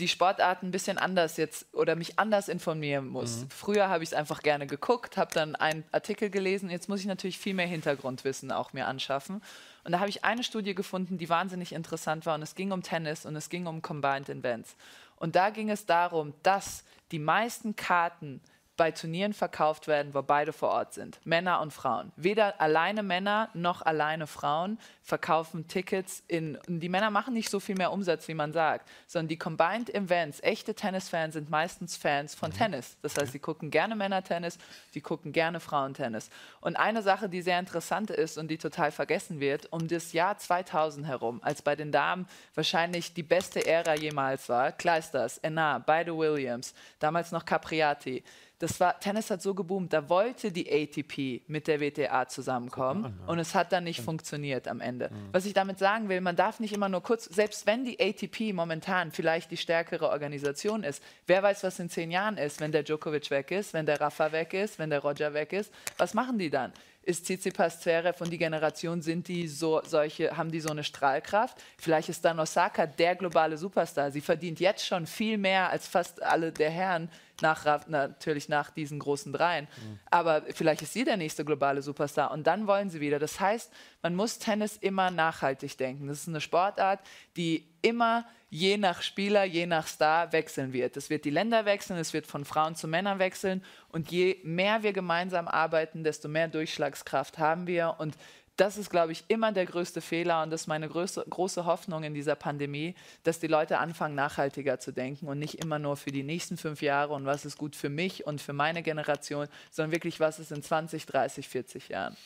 [0.00, 3.42] die Sportarten ein bisschen anders jetzt oder mich anders informieren muss.
[3.42, 3.50] Mhm.
[3.50, 6.70] Früher habe ich es einfach gerne geguckt, habe dann einen Artikel gelesen.
[6.70, 9.42] Jetzt muss ich natürlich viel mehr Hintergrundwissen auch mir anschaffen.
[9.84, 12.34] Und da habe ich eine Studie gefunden, die wahnsinnig interessant war.
[12.34, 14.74] Und es ging um Tennis und es ging um Combined Events.
[15.16, 16.82] Und da ging es darum, dass
[17.12, 18.40] die meisten Karten
[18.76, 22.12] bei Turnieren verkauft werden, wo beide vor Ort sind, Männer und Frauen.
[22.16, 26.58] Weder alleine Männer noch alleine Frauen verkaufen Tickets in.
[26.66, 30.40] Die Männer machen nicht so viel mehr Umsatz, wie man sagt, sondern die Combined Events,
[30.42, 32.54] echte Tennisfans sind meistens Fans von mhm.
[32.54, 32.96] Tennis.
[33.02, 34.56] Das heißt, sie gucken gerne Männertennis,
[34.92, 36.30] sie gucken gerne Frauentennis.
[36.60, 40.38] Und eine Sache, die sehr interessant ist und die total vergessen wird, um das Jahr
[40.38, 46.16] 2000 herum, als bei den Damen wahrscheinlich die beste Ära jemals war, Kleisters, Enna, beide
[46.16, 48.24] Williams, damals noch Capriati
[48.60, 53.18] das war, Tennis hat so geboomt, da wollte die ATP mit der WTA zusammenkommen an,
[53.22, 53.32] ja.
[53.32, 54.04] und es hat dann nicht ja.
[54.04, 55.08] funktioniert am Ende.
[55.10, 55.28] Mhm.
[55.32, 58.52] Was ich damit sagen will, man darf nicht immer nur kurz, selbst wenn die ATP
[58.52, 62.82] momentan vielleicht die stärkere Organisation ist, wer weiß, was in zehn Jahren ist, wenn der
[62.82, 66.38] Djokovic weg ist, wenn der Rafa weg ist, wenn der Roger weg ist, was machen
[66.38, 66.72] die dann?
[67.02, 71.56] Ist Tsitsipas Zverev und die Generation, sind die so, solche, haben die so eine Strahlkraft?
[71.78, 74.10] Vielleicht ist dann Osaka der globale Superstar.
[74.10, 77.10] Sie verdient jetzt schon viel mehr als fast alle der Herren,
[77.40, 79.64] nach, natürlich nach diesen großen Dreien.
[79.64, 79.98] Mhm.
[80.10, 83.18] Aber vielleicht ist sie der nächste globale Superstar und dann wollen sie wieder.
[83.18, 86.06] Das heißt, man muss Tennis immer nachhaltig denken.
[86.06, 87.00] Das ist eine Sportart,
[87.36, 90.96] die immer je nach Spieler, je nach Star wechseln wird.
[90.96, 94.82] Es wird die Länder wechseln, es wird von Frauen zu Männern wechseln und je mehr
[94.82, 98.16] wir gemeinsam arbeiten, desto mehr Durchschlagskraft haben wir und
[98.56, 102.02] das ist, glaube ich, immer der größte Fehler und das ist meine größte, große Hoffnung
[102.02, 106.12] in dieser Pandemie, dass die Leute anfangen, nachhaltiger zu denken und nicht immer nur für
[106.12, 109.92] die nächsten fünf Jahre und was ist gut für mich und für meine Generation, sondern
[109.92, 112.16] wirklich, was ist in 20, 30, 40 Jahren.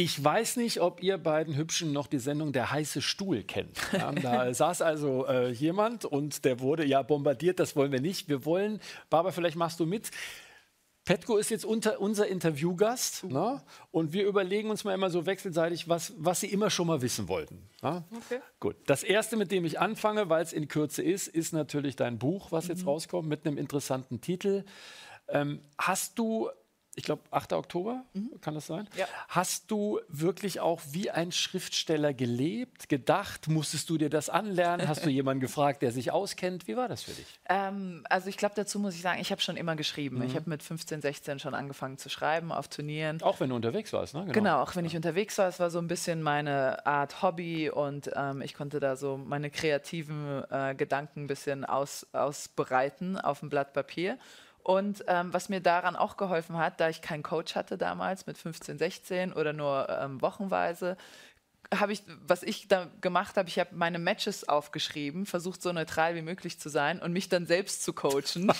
[0.00, 3.78] Ich weiß nicht, ob ihr beiden Hübschen noch die Sendung Der heiße Stuhl kennt.
[3.92, 8.26] Da saß also äh, jemand und der wurde ja bombardiert, das wollen wir nicht.
[8.26, 10.10] Wir wollen, Barbara, vielleicht machst du mit.
[11.04, 13.26] Petko ist jetzt unter, unser Interviewgast uh.
[13.28, 13.62] ne?
[13.90, 17.28] und wir überlegen uns mal immer so wechselseitig, was, was Sie immer schon mal wissen
[17.28, 17.68] wollten.
[17.82, 18.02] Ne?
[18.10, 18.40] Okay.
[18.58, 18.76] Gut.
[18.86, 22.52] Das erste, mit dem ich anfange, weil es in Kürze ist, ist natürlich dein Buch,
[22.52, 22.70] was mhm.
[22.70, 24.64] jetzt rauskommt, mit einem interessanten Titel.
[25.28, 26.48] Ähm, hast du
[26.96, 27.52] ich glaube, 8.
[27.52, 28.40] Oktober, mhm.
[28.40, 28.88] kann das sein?
[28.96, 29.06] Ja.
[29.28, 33.48] Hast du wirklich auch wie ein Schriftsteller gelebt, gedacht?
[33.48, 34.88] Musstest du dir das anlernen?
[34.88, 36.66] Hast du jemanden gefragt, der sich auskennt?
[36.66, 37.38] Wie war das für dich?
[37.48, 40.18] Ähm, also ich glaube, dazu muss ich sagen, ich habe schon immer geschrieben.
[40.18, 40.22] Mhm.
[40.24, 43.22] Ich habe mit 15, 16 schon angefangen zu schreiben auf Turnieren.
[43.22, 44.22] Auch wenn du unterwegs warst, ne?
[44.22, 45.48] Genau, genau auch wenn ich unterwegs war.
[45.48, 49.50] Es war so ein bisschen meine Art Hobby und ähm, ich konnte da so meine
[49.50, 54.18] kreativen äh, Gedanken ein bisschen aus, ausbereiten auf dem Blatt Papier.
[54.62, 58.36] Und ähm, was mir daran auch geholfen hat, da ich keinen Coach hatte damals mit
[58.36, 60.96] 15, 16 oder nur ähm, wochenweise,
[61.72, 66.16] habe ich, was ich da gemacht habe, ich habe meine Matches aufgeschrieben, versucht so neutral
[66.16, 68.52] wie möglich zu sein und mich dann selbst zu coachen.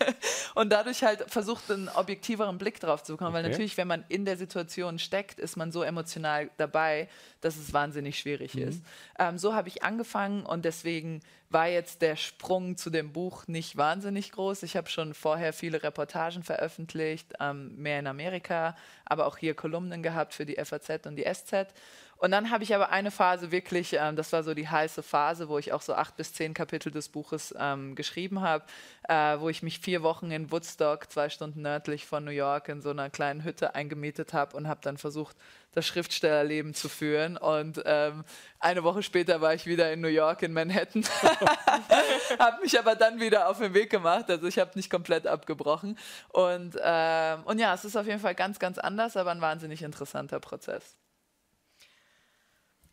[0.54, 3.44] und dadurch halt versucht, einen objektiveren Blick drauf zu bekommen, okay.
[3.44, 7.08] weil natürlich, wenn man in der Situation steckt, ist man so emotional dabei,
[7.44, 8.62] dass es wahnsinnig schwierig mhm.
[8.62, 8.82] ist.
[9.18, 13.76] Ähm, so habe ich angefangen und deswegen war jetzt der Sprung zu dem Buch nicht
[13.76, 14.62] wahnsinnig groß.
[14.64, 20.02] Ich habe schon vorher viele Reportagen veröffentlicht, ähm, mehr in Amerika, aber auch hier Kolumnen
[20.02, 21.72] gehabt für die FAZ und die SZ.
[22.16, 25.48] Und dann habe ich aber eine Phase wirklich, ähm, das war so die heiße Phase,
[25.48, 28.64] wo ich auch so acht bis zehn Kapitel des Buches ähm, geschrieben habe,
[29.08, 32.80] äh, wo ich mich vier Wochen in Woodstock, zwei Stunden nördlich von New York, in
[32.80, 35.36] so einer kleinen Hütte eingemietet habe und habe dann versucht,
[35.74, 37.36] das Schriftstellerleben zu führen.
[37.36, 38.24] Und ähm,
[38.58, 41.04] eine Woche später war ich wieder in New York, in Manhattan.
[42.38, 44.30] habe mich aber dann wieder auf den Weg gemacht.
[44.30, 45.98] Also ich habe nicht komplett abgebrochen.
[46.30, 49.82] Und, ähm, und ja, es ist auf jeden Fall ganz, ganz anders, aber ein wahnsinnig
[49.82, 50.96] interessanter Prozess.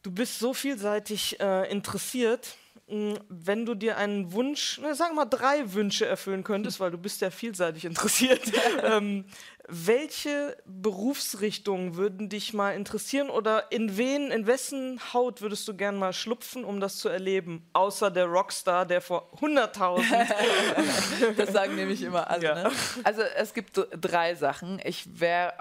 [0.03, 2.55] Du bist so vielseitig äh, interessiert.
[2.87, 6.97] Hm, wenn du dir einen Wunsch, sagen wir mal drei Wünsche erfüllen könntest, weil du
[6.97, 8.41] bist ja vielseitig interessiert,
[8.83, 9.25] ähm,
[9.67, 15.97] welche Berufsrichtungen würden dich mal interessieren oder in wen, in wessen Haut würdest du gern
[15.97, 17.67] mal schlupfen, um das zu erleben?
[17.73, 21.35] Außer der Rockstar, der vor 100.000.
[21.37, 22.43] das sagen nämlich immer alle.
[22.43, 22.55] Ja.
[22.55, 22.71] Ne?
[23.03, 24.81] Also es gibt drei Sachen.
[24.83, 25.53] Ich wäre,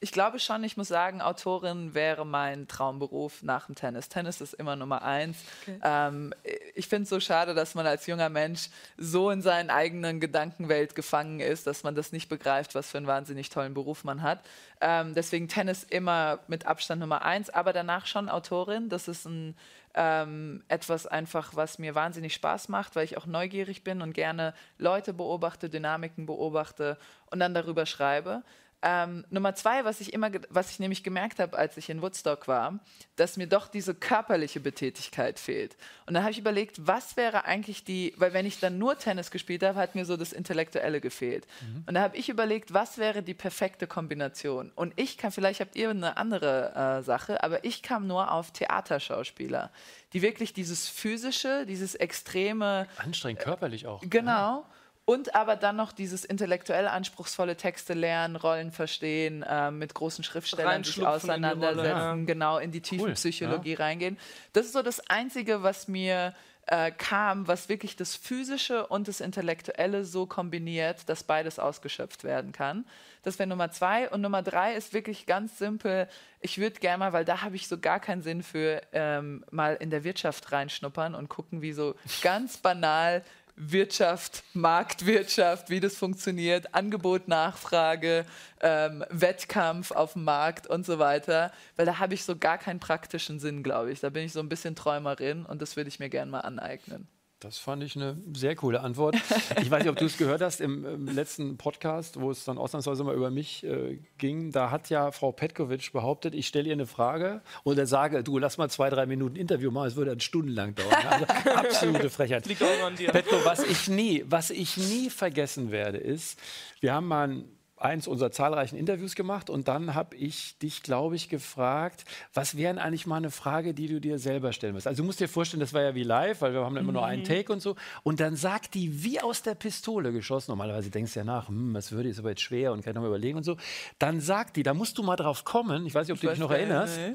[0.00, 4.08] ich glaube schon, ich muss sagen, Autorin wäre mein Traumberuf nach dem Tennis.
[4.08, 5.38] Tennis ist immer Nummer eins.
[5.62, 5.80] Okay.
[5.82, 6.34] Ähm,
[6.74, 10.94] ich finde es so schade, dass man als junger Mensch so in seinen eigenen Gedankenwelt
[10.94, 14.22] gefangen ist, dass man das nicht begreift, was für ein wahnsinnig wahnsinnig tollen Beruf man
[14.22, 14.40] hat.
[14.80, 18.88] Ähm, deswegen Tennis immer mit Abstand Nummer eins, aber danach schon Autorin.
[18.88, 19.56] Das ist ein,
[19.94, 24.54] ähm, etwas einfach, was mir wahnsinnig Spaß macht, weil ich auch neugierig bin und gerne
[24.78, 26.96] Leute beobachte, Dynamiken beobachte
[27.30, 28.42] und dann darüber schreibe.
[28.80, 32.46] Ähm, Nummer zwei, was ich immer, was ich nämlich gemerkt habe, als ich in Woodstock
[32.46, 32.78] war,
[33.16, 35.76] dass mir doch diese körperliche Betätigkeit fehlt.
[36.06, 39.32] Und dann habe ich überlegt, was wäre eigentlich die, weil wenn ich dann nur Tennis
[39.32, 41.44] gespielt habe, hat mir so das Intellektuelle gefehlt.
[41.60, 41.84] Mhm.
[41.88, 44.70] Und da habe ich überlegt, was wäre die perfekte Kombination.
[44.76, 48.52] Und ich kann, vielleicht habt ihr eine andere äh, Sache, aber ich kam nur auf
[48.52, 49.72] Theaterschauspieler,
[50.12, 52.86] die wirklich dieses physische, dieses extreme.
[52.96, 54.02] Anstrengend körperlich auch.
[54.08, 54.30] Genau.
[54.30, 54.64] Ja
[55.08, 60.84] und aber dann noch dieses intellektuell anspruchsvolle Texte lernen, Rollen verstehen, äh, mit großen Schriftstellern
[60.84, 62.14] sich auseinandersetzen, in Rolle, ja.
[62.26, 63.84] genau in die Tiefenpsychologie cool, ja.
[63.86, 64.18] reingehen.
[64.52, 66.34] Das ist so das Einzige, was mir
[66.66, 72.52] äh, kam, was wirklich das Physische und das Intellektuelle so kombiniert, dass beides ausgeschöpft werden
[72.52, 72.84] kann.
[73.22, 74.10] Das wäre Nummer zwei.
[74.10, 76.06] Und Nummer drei ist wirklich ganz simpel.
[76.42, 79.74] Ich würde gerne mal, weil da habe ich so gar keinen Sinn für, ähm, mal
[79.76, 83.24] in der Wirtschaft reinschnuppern und gucken, wie so ganz banal
[83.58, 88.24] Wirtschaft, Marktwirtschaft, wie das funktioniert, Angebot, Nachfrage,
[88.60, 91.52] ähm, Wettkampf auf dem Markt und so weiter.
[91.76, 94.00] Weil da habe ich so gar keinen praktischen Sinn, glaube ich.
[94.00, 97.08] Da bin ich so ein bisschen Träumerin und das würde ich mir gerne mal aneignen.
[97.40, 99.14] Das fand ich eine sehr coole Antwort.
[99.60, 102.58] Ich weiß nicht, ob du es gehört hast im, im, letzten Podcast, wo es dann
[102.58, 104.52] ausnahmsweise mal über mich äh, ging.
[104.52, 108.38] Da hat ja Frau Petkovic behauptet, ich stelle ihr eine Frage und dann sage, du
[108.38, 110.88] lass mal zwei, drei Minuten Interview machen, es würde dann stundenlang dauern.
[111.08, 112.46] Also absolute Frechheit.
[112.46, 113.10] Liegt auch an dir.
[113.10, 116.38] Petko, was ich nie, was ich nie vergessen werde, ist,
[116.80, 121.16] wir haben mal ein eins unserer zahlreichen Interviews gemacht und dann habe ich dich, glaube
[121.16, 124.86] ich, gefragt, was wäre eigentlich mal eine Frage, die du dir selber stellen musst.
[124.86, 127.04] Also du musst dir vorstellen, das war ja wie live, weil wir haben immer nur
[127.04, 127.26] einen mhm.
[127.26, 127.76] Take und so.
[128.02, 131.74] Und dann sagt die wie aus der Pistole geschossen, normalerweise denkst du ja nach, hm,
[131.74, 133.56] was würde, ist aber jetzt schwer und kann ich nochmal überlegen und so.
[133.98, 136.28] Dann sagt die, da musst du mal drauf kommen, ich weiß nicht, ob ich du
[136.28, 136.98] dich noch erinnerst.
[136.98, 137.14] Nee.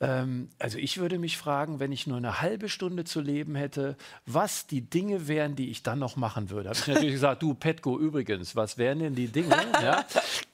[0.00, 3.96] Ähm, also ich würde mich fragen, wenn ich nur eine halbe Stunde zu leben hätte,
[4.26, 6.68] was die Dinge wären, die ich dann noch machen würde.
[6.68, 9.56] Habe ich natürlich gesagt, du Petko, übrigens, was wären denn die Dinge?
[9.82, 10.04] Ja?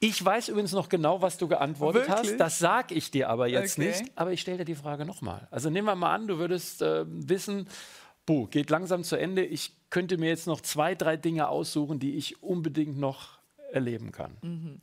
[0.01, 2.33] Ich weiß übrigens noch genau, was du geantwortet Wirklich?
[2.33, 2.41] hast.
[2.41, 3.89] Das sage ich dir aber jetzt okay.
[3.89, 4.13] nicht.
[4.17, 5.47] Aber ich stelle dir die Frage nochmal.
[5.51, 7.69] Also nehmen wir mal an, du würdest äh, wissen,
[8.27, 9.45] Buh, geht langsam zu Ende.
[9.45, 13.39] Ich könnte mir jetzt noch zwei, drei Dinge aussuchen, die ich unbedingt noch
[13.73, 14.37] erleben kann.
[14.43, 14.81] Mhm.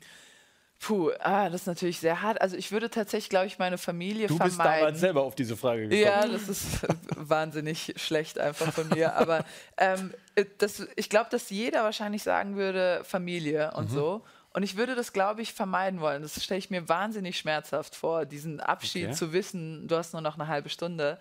[0.81, 2.41] Puh, ah, das ist natürlich sehr hart.
[2.41, 4.57] Also ich würde tatsächlich, glaube ich, meine Familie du vermeiden.
[4.57, 6.01] Du bist damals selber auf diese Frage gekommen.
[6.01, 6.79] Ja, das ist
[7.15, 9.15] wahnsinnig schlecht einfach von mir.
[9.15, 9.45] Aber
[9.77, 13.93] ähm, äh, das, ich glaube, dass jeder wahrscheinlich sagen würde, Familie und mhm.
[13.93, 14.25] so.
[14.53, 16.23] Und ich würde das, glaube ich, vermeiden wollen.
[16.23, 19.15] Das stelle ich mir wahnsinnig schmerzhaft vor, diesen Abschied okay.
[19.15, 21.19] zu wissen, du hast nur noch eine halbe Stunde.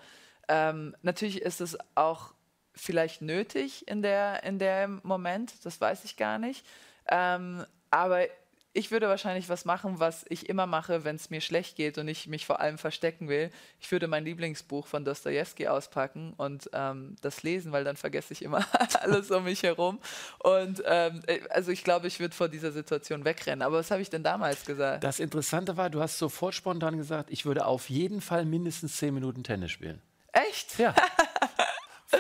[0.48, 2.32] Ähm, natürlich ist es auch
[2.74, 6.64] vielleicht nötig in der in dem Moment, das weiß ich gar nicht.
[7.10, 8.26] Ähm, aber
[8.72, 12.06] ich würde wahrscheinlich was machen, was ich immer mache, wenn es mir schlecht geht und
[12.06, 13.50] ich mich vor allem verstecken will.
[13.80, 18.42] Ich würde mein Lieblingsbuch von Dostoevsky auspacken und ähm, das lesen, weil dann vergesse ich
[18.42, 18.64] immer
[19.00, 19.98] alles um mich herum.
[20.38, 23.62] Und ähm, äh, also ich glaube, ich würde vor dieser Situation wegrennen.
[23.62, 25.02] Aber was habe ich denn damals gesagt?
[25.02, 29.14] Das Interessante war, du hast sofort spontan gesagt, ich würde auf jeden Fall mindestens zehn
[29.14, 30.00] Minuten Tennis spielen.
[30.32, 30.78] Echt?
[30.78, 30.94] Ja.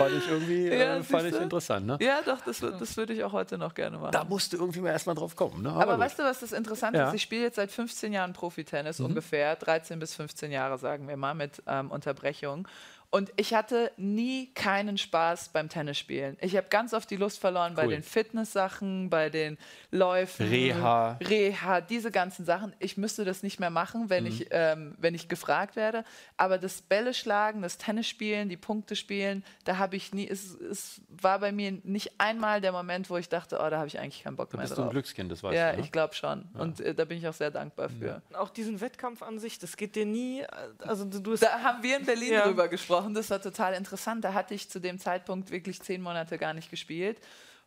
[0.04, 1.86] fand ich irgendwie ja, äh, fand ich interessant.
[1.86, 1.98] Ne?
[2.00, 4.12] Ja, doch, das, das würde ich auch heute noch gerne machen.
[4.12, 5.62] Da musst du irgendwie mal erstmal drauf kommen.
[5.62, 5.70] Ne?
[5.70, 7.08] Aber, Aber weißt du, was das Interessante ja.
[7.08, 7.14] ist?
[7.14, 9.06] Ich spiele jetzt seit 15 Jahren Profitennis, mhm.
[9.06, 12.66] ungefähr 13 bis 15 Jahre, sagen wir mal, mit ähm, Unterbrechung.
[13.12, 16.36] Und ich hatte nie keinen Spaß beim Tennisspielen.
[16.40, 17.82] Ich habe ganz oft die Lust verloren cool.
[17.82, 19.58] bei den Fitness-Sachen, bei den
[19.90, 21.18] Läufen, Reha.
[21.20, 22.72] Reha, diese ganzen Sachen.
[22.78, 24.30] Ich müsste das nicht mehr machen, wenn, mhm.
[24.30, 26.04] ich, ähm, wenn ich gefragt werde.
[26.36, 31.00] Aber das Bälle schlagen, das Tennisspielen, die Punkte spielen, da habe ich nie, es, es
[31.08, 34.22] war bei mir nicht einmal der Moment, wo ich dachte, oh, da habe ich eigentlich
[34.22, 34.84] keinen Bock da mehr bist drauf.
[34.84, 35.78] du ein Glückskind, das weißt ja, du.
[35.78, 36.48] Ja, ich glaube schon.
[36.54, 36.60] Ja.
[36.60, 38.22] Und äh, da bin ich auch sehr dankbar für.
[38.30, 38.38] Ja.
[38.38, 40.44] Auch diesen Wettkampf an sich, das geht dir nie,
[40.78, 43.14] also du Da haben wir in Berlin drüber gesprochen gesprochen.
[43.14, 44.24] Das war total interessant.
[44.24, 47.18] Da hatte ich zu dem Zeitpunkt wirklich zehn Monate gar nicht gespielt.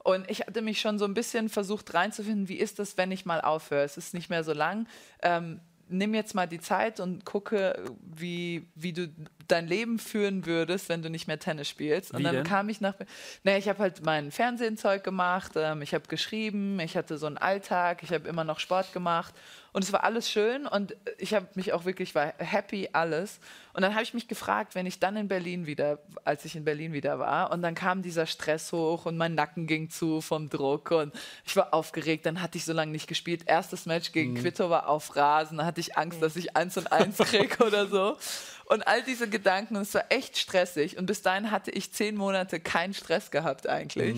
[0.04, 3.26] Und ich hatte mich schon so ein bisschen versucht reinzufinden, wie ist das, wenn ich
[3.26, 3.84] mal aufhöre?
[3.84, 4.86] Es ist nicht mehr so lang.
[5.22, 9.08] Ähm, nimm jetzt mal die Zeit und gucke, wie, wie du
[9.48, 12.12] dein Leben führen würdest, wenn du nicht mehr Tennis spielst.
[12.12, 12.44] Und Wie dann denn?
[12.44, 12.96] kam ich nach.
[13.44, 17.38] Naja, ich habe halt mein Fernsehzeug gemacht, ähm, ich habe geschrieben, ich hatte so einen
[17.38, 19.34] Alltag, ich habe immer noch Sport gemacht.
[19.74, 23.40] Und es war alles schön und ich habe mich auch wirklich, war happy, alles.
[23.74, 26.64] Und dann habe ich mich gefragt, wenn ich dann in Berlin wieder, als ich in
[26.64, 30.48] Berlin wieder war, und dann kam dieser Stress hoch und mein Nacken ging zu vom
[30.48, 31.12] Druck und
[31.44, 33.44] ich war aufgeregt, dann hatte ich so lange nicht gespielt.
[33.48, 36.92] Erstes Match gegen Quito war auf Rasen, da hatte ich Angst, dass ich eins und
[36.92, 38.18] eins kriege oder so.
[38.66, 40.98] Und all diese Gedanken, und es war echt stressig.
[41.00, 44.18] Und bis dahin hatte ich zehn Monate keinen Stress gehabt eigentlich.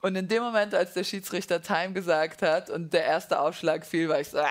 [0.00, 4.08] Und in dem Moment, als der Schiedsrichter Time gesagt hat und der erste Aufschlag fiel,
[4.08, 4.48] war ich so, "Ah!"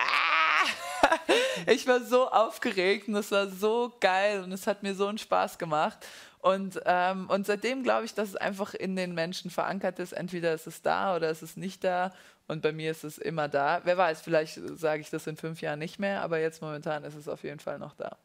[1.68, 5.18] ich war so aufgeregt und es war so geil und es hat mir so einen
[5.18, 6.06] Spaß gemacht.
[6.40, 10.14] Und, ähm, und seitdem glaube ich, dass es einfach in den Menschen verankert ist.
[10.14, 12.14] Entweder ist es da oder ist es nicht da.
[12.48, 13.82] Und bei mir ist es immer da.
[13.84, 17.16] Wer weiß, vielleicht sage ich das in fünf Jahren nicht mehr, aber jetzt momentan ist
[17.16, 18.18] es auf jeden Fall noch da.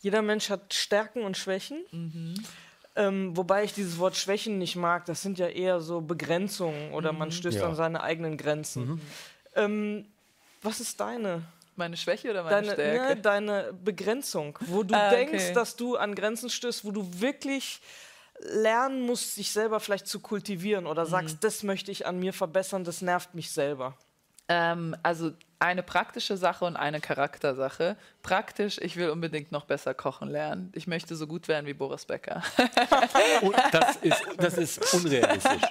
[0.00, 1.84] Jeder Mensch hat Stärken und Schwächen.
[2.98, 5.06] Ähm, wobei ich dieses Wort Schwächen nicht mag.
[5.06, 7.68] Das sind ja eher so Begrenzungen oder man stößt Ja.
[7.68, 9.00] an seine eigenen Grenzen.
[9.54, 10.06] Ähm,
[10.62, 11.44] was ist deine?
[11.76, 13.14] Meine Schwäche oder meine Deine, Stärke?
[13.14, 15.30] ne, deine Begrenzung, wo du Ah, okay.
[15.30, 17.80] denkst, dass du an Grenzen stößt, wo du wirklich
[18.40, 21.10] lernen musst, dich selber vielleicht zu kultivieren oder Mhm.
[21.10, 23.96] sagst, das möchte ich an mir verbessern, das nervt mich selber.
[24.48, 27.96] Ähm, also eine praktische Sache und eine Charaktersache.
[28.22, 30.70] Praktisch, ich will unbedingt noch besser kochen lernen.
[30.74, 32.42] Ich möchte so gut werden wie Boris Becker.
[33.42, 35.62] Und das ist, das ist unrealistisch.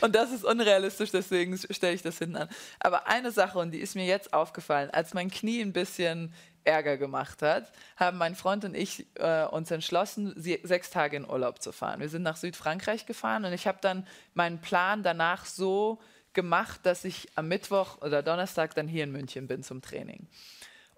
[0.00, 2.48] Und das ist unrealistisch, deswegen stelle ich das hinten an.
[2.80, 6.32] Aber eine Sache, und die ist mir jetzt aufgefallen, als mein Knie ein bisschen
[6.64, 11.28] Ärger gemacht hat, haben mein Freund und ich äh, uns entschlossen, sie, sechs Tage in
[11.28, 12.00] Urlaub zu fahren.
[12.00, 16.00] Wir sind nach Südfrankreich gefahren und ich habe dann meinen Plan danach so
[16.34, 20.26] gemacht, dass ich am Mittwoch oder Donnerstag dann hier in München bin zum Training.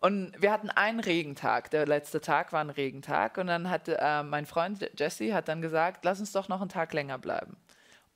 [0.01, 1.71] Und wir hatten einen Regentag.
[1.71, 3.39] Der letzte Tag war ein Regentag.
[3.39, 6.71] Und dann hatte äh, mein Freund Jesse hat dann gesagt, lass uns doch noch einen
[6.71, 7.57] Tag länger bleiben.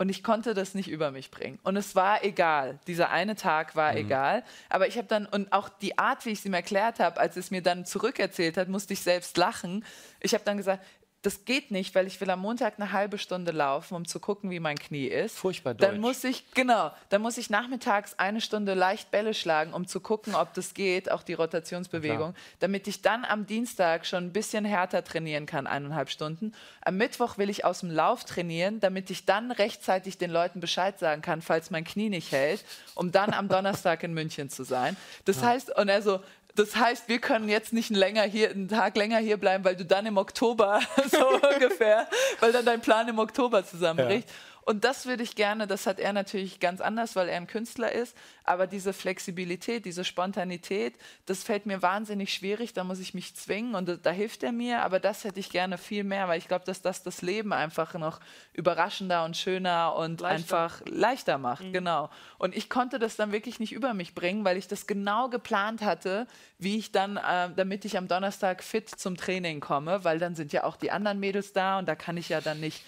[0.00, 1.58] Und ich konnte das nicht über mich bringen.
[1.62, 2.78] Und es war egal.
[2.86, 4.44] Dieser eine Tag war egal.
[4.70, 7.36] Aber ich habe dann, und auch die Art, wie ich es ihm erklärt habe, als
[7.36, 9.84] es mir dann zurückerzählt hat, musste ich selbst lachen.
[10.20, 10.82] Ich habe dann gesagt,
[11.22, 14.50] das geht nicht, weil ich will am Montag eine halbe Stunde laufen, um zu gucken,
[14.50, 15.36] wie mein Knie ist.
[15.36, 16.00] Furchtbar Dann deutsch.
[16.00, 20.34] muss ich, genau, dann muss ich nachmittags eine Stunde leicht Bälle schlagen, um zu gucken,
[20.34, 25.04] ob das geht, auch die Rotationsbewegung, damit ich dann am Dienstag schon ein bisschen härter
[25.04, 26.52] trainieren kann, eineinhalb Stunden.
[26.80, 30.98] Am Mittwoch will ich aus dem Lauf trainieren, damit ich dann rechtzeitig den Leuten Bescheid
[30.98, 34.96] sagen kann, falls mein Knie nicht hält, um dann am Donnerstag in München zu sein.
[35.26, 36.20] Das heißt, und er so,
[36.56, 39.84] das heißt, wir können jetzt nicht länger hier, einen Tag länger hier bleiben, weil du
[39.84, 42.08] dann im Oktober, so ungefähr,
[42.40, 44.28] weil dann dein Plan im Oktober zusammenbricht.
[44.62, 47.92] Und das würde ich gerne, das hat er natürlich ganz anders, weil er ein Künstler
[47.92, 50.94] ist, aber diese Flexibilität, diese Spontanität,
[51.26, 54.52] das fällt mir wahnsinnig schwierig, da muss ich mich zwingen und da, da hilft er
[54.52, 57.52] mir, aber das hätte ich gerne viel mehr, weil ich glaube, dass das das Leben
[57.52, 58.20] einfach noch
[58.52, 60.36] überraschender und schöner und Leichter.
[60.36, 62.10] einfach leichter macht, genau.
[62.38, 65.82] Und ich konnte das dann wirklich nicht über mich bringen, weil ich das genau geplant
[65.82, 66.26] hatte,
[66.58, 70.52] wie ich dann, äh, damit ich am Donnerstag fit zum Training komme, weil dann sind
[70.52, 72.84] ja auch die anderen Mädels da und da kann ich ja dann nicht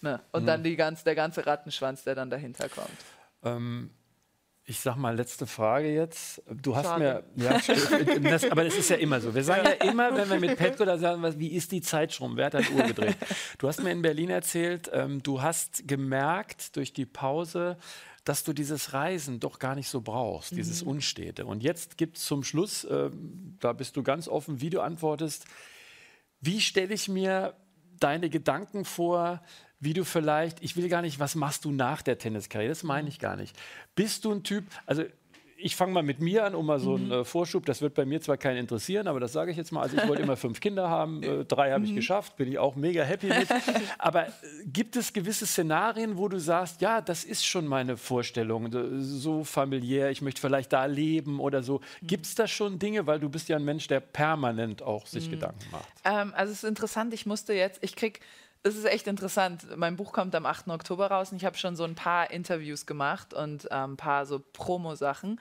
[0.00, 0.20] Ne?
[0.32, 2.88] Und dann die ganz, der ganze Rattenschwanz, der dann dahinter kommt.
[3.42, 3.90] Ähm,
[4.64, 6.42] ich sag mal, letzte Frage jetzt.
[6.46, 7.24] Du hast Schade.
[7.34, 7.42] mir.
[7.42, 7.58] Ja,
[8.20, 9.34] das, aber das ist ja immer so.
[9.34, 12.12] Wir sagen ja immer, wenn wir mit Petko da sagen, was, wie ist die Zeit
[12.12, 12.36] schon?
[12.36, 13.16] Wer hat das Uhr gedreht?
[13.56, 17.78] Du hast mir in Berlin erzählt, ähm, du hast gemerkt durch die Pause,
[18.24, 21.46] dass du dieses Reisen doch gar nicht so brauchst, dieses Unstete.
[21.46, 25.46] Und jetzt gibt es zum Schluss, ähm, da bist du ganz offen, wie du antwortest,
[26.42, 27.54] wie stelle ich mir
[27.98, 29.40] deine Gedanken vor,
[29.80, 32.70] wie du vielleicht, ich will gar nicht, was machst du nach der Tenniskarriere?
[32.70, 33.56] Das meine ich gar nicht.
[33.94, 35.04] Bist du ein Typ, also
[35.60, 37.66] ich fange mal mit mir an, um mal so einen äh, Vorschub.
[37.66, 39.80] Das wird bei mir zwar keinen interessieren, aber das sage ich jetzt mal.
[39.82, 42.76] Also ich wollte immer fünf Kinder haben, äh, drei habe ich geschafft, bin ich auch
[42.76, 43.48] mega happy mit.
[43.98, 44.30] Aber äh,
[44.66, 48.70] gibt es gewisse Szenarien, wo du sagst, ja, das ist schon meine Vorstellung,
[49.02, 51.80] so- familiär, ich möchte vielleicht da leben oder so.
[52.02, 55.28] Gibt es da schon Dinge, weil du bist ja ein Mensch, der permanent auch sich
[55.28, 55.88] Gedanken macht?
[56.04, 58.20] Ähm, also es ist interessant, ich musste jetzt, ich krieg,
[58.62, 60.68] es ist echt interessant, mein Buch kommt am 8.
[60.68, 64.26] Oktober raus und ich habe schon so ein paar Interviews gemacht und ähm, ein paar
[64.26, 65.40] so Promo-Sachen.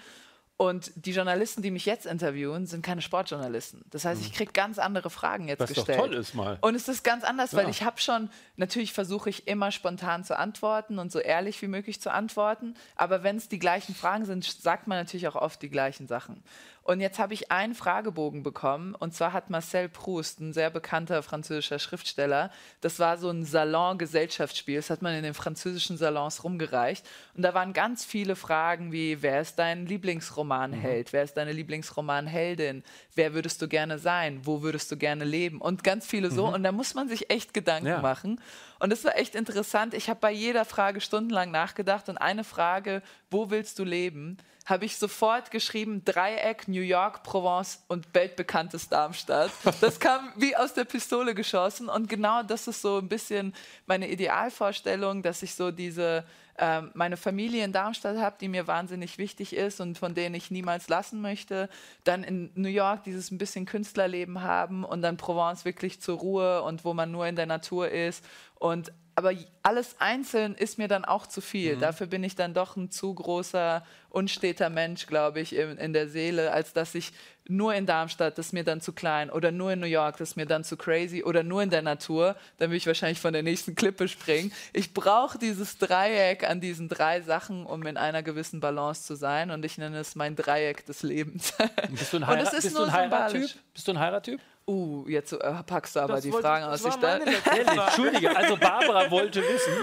[0.59, 3.85] Und die Journalisten, die mich jetzt interviewen, sind keine Sportjournalisten.
[3.91, 5.99] Das heißt, ich kriege ganz andere Fragen jetzt Was gestellt.
[5.99, 6.57] toll ist mal.
[6.61, 7.69] Und es ist ganz anders, weil Ja.
[7.69, 12.01] ich habe schon, natürlich versuche ich immer spontan zu antworten und so ehrlich wie möglich
[12.01, 12.73] zu antworten.
[12.95, 16.43] Aber wenn es die gleichen Fragen sind, sagt man natürlich auch oft die gleichen Sachen.
[16.87, 18.95] Und jetzt habe ich einen Fragebogen bekommen.
[18.95, 24.77] Und zwar hat Marcel Proust, ein sehr bekannter französischer Schriftsteller, das war so ein Salon-Gesellschaftsspiel.
[24.77, 27.05] Das hat man in den französischen Salons rumgereicht.
[27.35, 31.07] Und da waren ganz viele Fragen wie, wer ist dein Lieblingsromanheld?
[31.07, 31.11] Mhm.
[31.11, 32.85] Wer ist deine Lieblingsromanheldin?
[33.15, 34.39] Wer würdest du gerne sein?
[34.45, 35.59] Wo würdest du gerne leben?
[35.59, 36.47] Und ganz viele so.
[36.47, 36.53] Mhm.
[36.53, 38.01] Und da muss man sich echt Gedanken ja.
[38.01, 38.39] machen.
[38.79, 39.93] Und das war echt interessant.
[39.93, 42.07] Ich habe bei jeder Frage stundenlang nachgedacht.
[42.07, 44.37] Und eine Frage, wo willst du leben?
[44.67, 49.49] Habe ich sofort geschrieben, Dreieck, New York, Provence und weltbekanntes Darmstadt.
[49.79, 53.55] Das kam wie aus der Pistole geschossen und genau das ist so ein bisschen
[53.85, 56.25] meine Idealvorstellung, dass ich so diese
[56.57, 60.51] ähm, meine Familie in Darmstadt habe, die mir wahnsinnig wichtig ist und von denen ich
[60.51, 61.69] niemals lassen möchte.
[62.03, 66.61] Dann in New York dieses ein bisschen Künstlerleben haben und dann Provence wirklich zur Ruhe
[66.63, 71.03] und wo man nur in der Natur ist und aber alles einzeln ist mir dann
[71.03, 71.75] auch zu viel.
[71.75, 71.79] Mhm.
[71.79, 76.07] Dafür bin ich dann doch ein zu großer, unsteter Mensch, glaube ich, in, in, der
[76.07, 77.13] Seele, als dass ich
[77.47, 80.29] nur in Darmstadt, das ist mir dann zu klein, oder nur in New York, das
[80.29, 83.33] ist mir dann zu crazy, oder nur in der Natur, dann will ich wahrscheinlich von
[83.33, 84.53] der nächsten Klippe springen.
[84.71, 89.49] Ich brauche dieses Dreieck an diesen drei Sachen, um in einer gewissen Balance zu sein,
[89.49, 91.55] und ich nenne es mein Dreieck des Lebens.
[91.89, 93.49] Bist du ein, Heira bist du ein Heirattyp?
[93.73, 94.39] Bist du ein Heirattyp?
[94.69, 96.83] Uh, jetzt äh, packst du aber das die wollte, Fragen aus.
[96.83, 99.73] Ich da Entschuldige, also Barbara wollte wissen.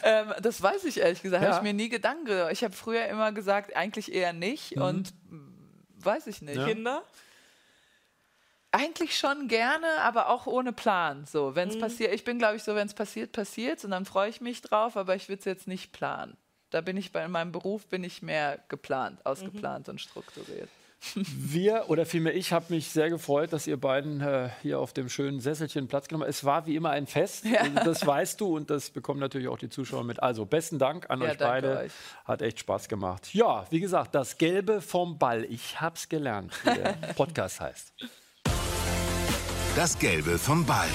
[0.04, 1.48] ähm, das weiß ich ehrlich gesagt, ja.
[1.48, 2.52] habe ich mir nie Gedanken gemacht.
[2.52, 4.82] Ich habe früher immer gesagt, eigentlich eher nicht mhm.
[4.82, 5.14] und
[5.96, 6.58] weiß ich nicht.
[6.58, 6.64] Ja.
[6.64, 7.02] Kinder?
[8.70, 11.26] Eigentlich schon gerne, aber auch ohne Plan.
[11.26, 11.80] So, wenn es mhm.
[11.80, 14.62] passiert, ich bin glaube ich so, wenn es passiert, passiert und dann freue ich mich
[14.62, 16.36] drauf, aber ich würde es jetzt nicht planen.
[16.70, 19.92] Da bin ich bei in meinem Beruf bin ich mehr geplant, ausgeplant mhm.
[19.92, 20.68] und strukturiert.
[21.14, 25.08] Wir oder vielmehr ich habe mich sehr gefreut, dass ihr beiden äh, hier auf dem
[25.08, 26.30] schönen Sesselchen Platz genommen habt.
[26.30, 27.68] Es war wie immer ein Fest, ja.
[27.84, 30.22] Das weißt du und das bekommen natürlich auch die Zuschauer mit.
[30.22, 31.78] Also besten Dank an ja, euch beide.
[31.78, 31.92] Euch.
[32.24, 33.34] Hat echt Spaß gemacht.
[33.34, 35.44] Ja, wie gesagt, das Gelbe vom Ball.
[35.44, 37.92] Ich habe es gelernt, wie der Podcast heißt.
[39.76, 40.88] Das Gelbe vom Ball.